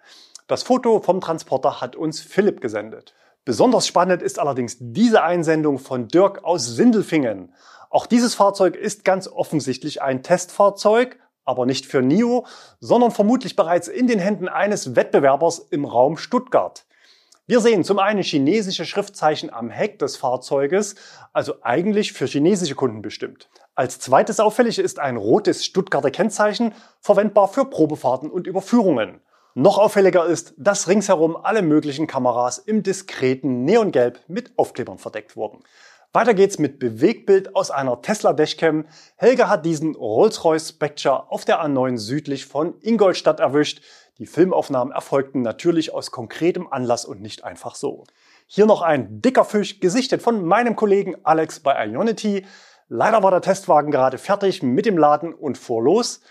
Das 0.46 0.62
Foto 0.62 1.00
vom 1.00 1.20
Transporter 1.20 1.80
hat 1.80 1.96
uns 1.96 2.20
Philipp 2.20 2.60
gesendet. 2.60 3.12
Besonders 3.44 3.86
spannend 3.86 4.22
ist 4.22 4.38
allerdings 4.38 4.76
diese 4.78 5.22
Einsendung 5.22 5.80
von 5.80 6.06
Dirk 6.06 6.44
aus 6.44 6.66
Sindelfingen. 6.66 7.52
Auch 7.90 8.06
dieses 8.06 8.34
Fahrzeug 8.34 8.76
ist 8.76 9.04
ganz 9.04 9.28
offensichtlich 9.28 10.02
ein 10.02 10.22
Testfahrzeug, 10.22 11.18
aber 11.44 11.64
nicht 11.64 11.86
für 11.86 12.02
NIO, 12.02 12.46
sondern 12.80 13.10
vermutlich 13.10 13.56
bereits 13.56 13.88
in 13.88 14.06
den 14.06 14.18
Händen 14.18 14.48
eines 14.48 14.94
Wettbewerbers 14.96 15.58
im 15.70 15.86
Raum 15.86 16.18
Stuttgart. 16.18 16.84
Wir 17.46 17.60
sehen 17.60 17.82
zum 17.82 17.98
einen 17.98 18.22
chinesische 18.22 18.84
Schriftzeichen 18.84 19.50
am 19.50 19.70
Heck 19.70 19.98
des 19.98 20.18
Fahrzeuges, 20.18 20.96
also 21.32 21.54
eigentlich 21.62 22.12
für 22.12 22.26
chinesische 22.26 22.74
Kunden 22.74 23.00
bestimmt. 23.00 23.48
Als 23.74 23.98
zweites 23.98 24.38
auffällig 24.38 24.78
ist 24.78 24.98
ein 24.98 25.16
rotes 25.16 25.64
Stuttgarter 25.64 26.10
Kennzeichen, 26.10 26.74
verwendbar 27.00 27.48
für 27.48 27.64
Probefahrten 27.64 28.30
und 28.30 28.46
Überführungen. 28.46 29.22
Noch 29.54 29.78
auffälliger 29.78 30.26
ist, 30.26 30.52
dass 30.58 30.88
ringsherum 30.88 31.36
alle 31.36 31.62
möglichen 31.62 32.06
Kameras 32.06 32.58
im 32.58 32.82
diskreten 32.82 33.64
Neongelb 33.64 34.20
mit 34.28 34.52
Aufklebern 34.58 34.98
verdeckt 34.98 35.34
wurden. 35.34 35.64
Weiter 36.14 36.32
geht's 36.32 36.58
mit 36.58 36.78
Bewegtbild 36.78 37.54
aus 37.54 37.70
einer 37.70 38.00
Tesla 38.00 38.32
Dashcam. 38.32 38.86
Helge 39.16 39.50
hat 39.50 39.66
diesen 39.66 39.94
Rolls-Royce 39.94 40.70
Spectre 40.70 41.30
auf 41.30 41.44
der 41.44 41.62
A9 41.62 41.98
südlich 41.98 42.46
von 42.46 42.80
Ingolstadt 42.80 43.40
erwischt. 43.40 43.82
Die 44.16 44.24
Filmaufnahmen 44.24 44.90
erfolgten 44.90 45.42
natürlich 45.42 45.92
aus 45.92 46.10
konkretem 46.10 46.66
Anlass 46.66 47.04
und 47.04 47.20
nicht 47.20 47.44
einfach 47.44 47.74
so. 47.74 48.04
Hier 48.46 48.64
noch 48.64 48.80
ein 48.80 49.20
dicker 49.20 49.44
Fisch, 49.44 49.80
gesichtet 49.80 50.22
von 50.22 50.46
meinem 50.46 50.76
Kollegen 50.76 51.14
Alex 51.24 51.60
bei 51.60 51.86
Ionity. 51.86 52.46
Leider 52.88 53.22
war 53.22 53.30
der 53.30 53.42
Testwagen 53.42 53.90
gerade 53.90 54.16
fertig 54.16 54.62
mit 54.62 54.86
dem 54.86 54.96
Laden 54.96 55.34
und 55.34 55.58
fuhr 55.58 55.82
los. 55.82 56.22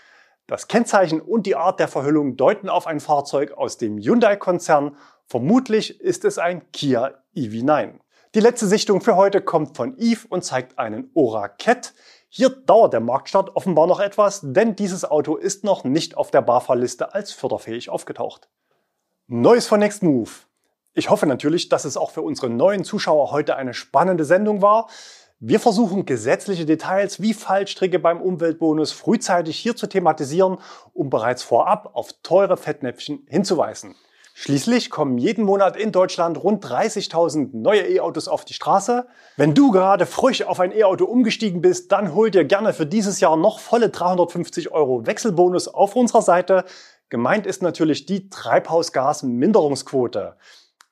Das 0.48 0.66
Kennzeichen 0.66 1.20
und 1.20 1.46
die 1.46 1.54
Art 1.54 1.78
der 1.78 1.86
Verhüllung 1.86 2.36
deuten 2.36 2.68
auf 2.68 2.88
ein 2.88 2.98
Fahrzeug 2.98 3.52
aus 3.52 3.78
dem 3.78 3.98
Hyundai-Konzern. 3.98 4.96
Vermutlich 5.26 6.00
ist 6.00 6.24
es 6.24 6.38
ein 6.38 6.72
Kia 6.72 7.12
EV9. 7.36 8.00
Die 8.34 8.40
letzte 8.40 8.66
Sichtung 8.66 9.00
für 9.00 9.16
heute 9.16 9.40
kommt 9.40 9.74
von 9.74 9.96
Eve 9.96 10.26
und 10.28 10.44
zeigt 10.44 10.78
einen 10.78 11.10
Ora 11.14 11.48
Cat. 11.48 11.94
Hier 12.28 12.50
dauert 12.50 12.92
der 12.92 13.00
Marktstart 13.00 13.56
offenbar 13.56 13.86
noch 13.86 14.00
etwas, 14.00 14.40
denn 14.42 14.76
dieses 14.76 15.06
Auto 15.06 15.36
ist 15.36 15.64
noch 15.64 15.84
nicht 15.84 16.14
auf 16.14 16.30
der 16.30 16.42
BAFA-Liste 16.42 17.14
als 17.14 17.32
förderfähig 17.32 17.88
aufgetaucht. 17.88 18.50
Neues 19.28 19.66
von 19.66 19.80
Next 19.80 20.02
Move. 20.02 20.28
Ich 20.92 21.08
hoffe 21.08 21.26
natürlich, 21.26 21.70
dass 21.70 21.86
es 21.86 21.96
auch 21.96 22.10
für 22.10 22.20
unsere 22.20 22.50
neuen 22.50 22.84
Zuschauer 22.84 23.30
heute 23.30 23.56
eine 23.56 23.72
spannende 23.72 24.26
Sendung 24.26 24.60
war. 24.60 24.90
Wir 25.40 25.58
versuchen 25.58 26.04
gesetzliche 26.04 26.66
Details 26.66 27.22
wie 27.22 27.32
Fallstricke 27.32 27.98
beim 27.98 28.20
Umweltbonus 28.20 28.92
frühzeitig 28.92 29.56
hier 29.56 29.74
zu 29.74 29.86
thematisieren, 29.86 30.58
um 30.92 31.08
bereits 31.08 31.42
vorab 31.42 31.92
auf 31.94 32.12
teure 32.22 32.58
Fettnäpfchen 32.58 33.24
hinzuweisen. 33.26 33.94
Schließlich 34.40 34.88
kommen 34.88 35.18
jeden 35.18 35.44
Monat 35.44 35.76
in 35.76 35.90
Deutschland 35.90 36.40
rund 36.44 36.64
30.000 36.64 37.48
neue 37.54 37.88
E-Autos 37.88 38.28
auf 38.28 38.44
die 38.44 38.54
Straße. 38.54 39.08
Wenn 39.36 39.52
du 39.52 39.72
gerade 39.72 40.06
frisch 40.06 40.44
auf 40.44 40.60
ein 40.60 40.70
E-Auto 40.70 41.06
umgestiegen 41.06 41.60
bist, 41.60 41.90
dann 41.90 42.14
hol 42.14 42.30
dir 42.30 42.44
gerne 42.44 42.72
für 42.72 42.86
dieses 42.86 43.18
Jahr 43.18 43.36
noch 43.36 43.58
volle 43.58 43.88
350 43.88 44.70
Euro 44.70 45.04
Wechselbonus 45.06 45.66
auf 45.66 45.96
unserer 45.96 46.22
Seite. 46.22 46.64
Gemeint 47.08 47.48
ist 47.48 47.62
natürlich 47.62 48.06
die 48.06 48.30
Treibhausgasminderungsquote. 48.30 50.36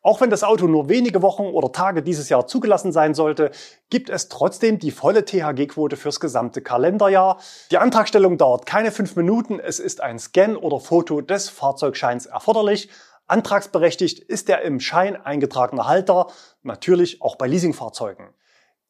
Auch 0.03 0.21
wenn 0.21 0.31
das 0.31 0.43
Auto 0.43 0.67
nur 0.67 0.89
wenige 0.89 1.23
Wochen 1.23 1.45
oder 1.45 1.71
Tage 1.71 2.03
dieses 2.03 2.29
Jahr 2.29 2.49
zugelassen 2.49 2.91
sein 2.91 3.15
sollte, 3.15 3.53
gibt 3.91 4.11
es 4.11 4.29
trotzdem 4.29 4.81
die 4.81 4.91
volle 4.91 5.25
THG-Quote 5.25 5.97
fürs 5.97 6.19
gesamte 6.19 6.63
Kalenderjahr. 6.63 7.39
Die 7.71 7.79
Antragstellung 7.79 8.39
dauert 8.39 8.67
keine 8.67 8.91
fünf 8.91 9.15
Minuten. 9.15 9.61
Es 9.61 9.79
ist 9.79 10.01
ein 10.01 10.19
Scan 10.19 10.57
oder 10.57 10.81
Foto 10.81 11.21
des 11.21 11.49
Fahrzeugscheins 11.49 12.27
erforderlich. 12.27 12.89
Antragsberechtigt 13.29 14.21
ist 14.21 14.49
der 14.49 14.62
im 14.62 14.79
Schein 14.79 15.17
eingetragene 15.17 15.87
Halter, 15.87 16.29
natürlich 16.62 17.23
auch 17.23 17.37
bei 17.37 17.49
Leasingfahrzeugen. 17.49 18.29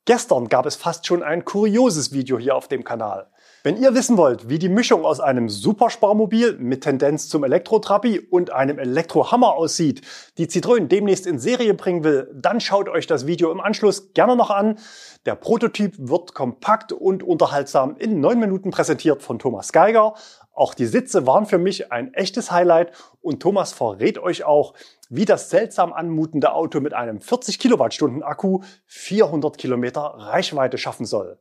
Gestern 0.04 0.48
gab 0.48 0.66
es 0.66 0.76
fast 0.76 1.04
schon 1.06 1.24
ein 1.24 1.44
kurioses 1.44 2.12
Video 2.12 2.38
hier 2.38 2.54
auf 2.54 2.68
dem 2.68 2.84
Kanal. 2.84 3.28
Wenn 3.64 3.76
ihr 3.76 3.92
wissen 3.94 4.16
wollt, 4.16 4.48
wie 4.48 4.60
die 4.60 4.68
Mischung 4.68 5.04
aus 5.04 5.18
einem 5.18 5.48
Supersparmobil 5.48 6.58
mit 6.58 6.84
Tendenz 6.84 7.28
zum 7.28 7.42
Elektrotrabi 7.42 8.20
und 8.20 8.52
einem 8.52 8.78
Elektrohammer 8.78 9.54
aussieht, 9.54 10.02
die 10.38 10.46
Citroën 10.46 10.86
demnächst 10.86 11.26
in 11.26 11.40
Serie 11.40 11.74
bringen 11.74 12.04
will, 12.04 12.30
dann 12.32 12.60
schaut 12.60 12.88
euch 12.88 13.08
das 13.08 13.26
Video 13.26 13.50
im 13.50 13.60
Anschluss 13.60 14.12
gerne 14.12 14.36
noch 14.36 14.50
an. 14.50 14.78
Der 15.24 15.34
Prototyp 15.34 15.94
wird 15.98 16.34
kompakt 16.34 16.92
und 16.92 17.24
unterhaltsam 17.24 17.96
in 17.96 18.20
neun 18.20 18.38
Minuten 18.38 18.70
präsentiert 18.70 19.22
von 19.22 19.40
Thomas 19.40 19.72
Geiger. 19.72 20.14
Auch 20.56 20.72
die 20.72 20.86
Sitze 20.86 21.26
waren 21.26 21.44
für 21.44 21.58
mich 21.58 21.92
ein 21.92 22.14
echtes 22.14 22.50
Highlight 22.50 22.90
und 23.20 23.40
Thomas 23.40 23.74
verrät 23.74 24.16
euch 24.16 24.44
auch, 24.44 24.72
wie 25.10 25.26
das 25.26 25.50
seltsam 25.50 25.92
anmutende 25.92 26.54
Auto 26.54 26.80
mit 26.80 26.94
einem 26.94 27.20
40 27.20 27.58
Kilowattstunden 27.58 28.22
Akku 28.22 28.62
400 28.86 29.58
Kilometer 29.58 30.00
Reichweite 30.00 30.78
schaffen 30.78 31.04
soll. 31.04 31.38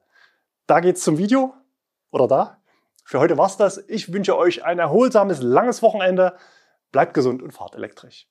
Da 0.68 0.82
geht's 0.82 1.02
zum 1.02 1.18
Video 1.18 1.54
oder 2.12 2.28
da. 2.28 2.62
Für 3.06 3.22
heute 3.22 3.38
war's 3.38 3.56
das. 3.56 3.78
Ich 3.88 4.12
wünsche 4.12 4.38
euch 4.38 4.66
ein 4.66 4.80
erholsames, 4.80 5.42
langes 5.42 5.82
Wochenende. 5.82 6.36
Bleibt 6.92 7.14
gesund 7.14 7.42
und 7.42 7.52
fahrt 7.52 7.74
elektrisch. 7.76 8.28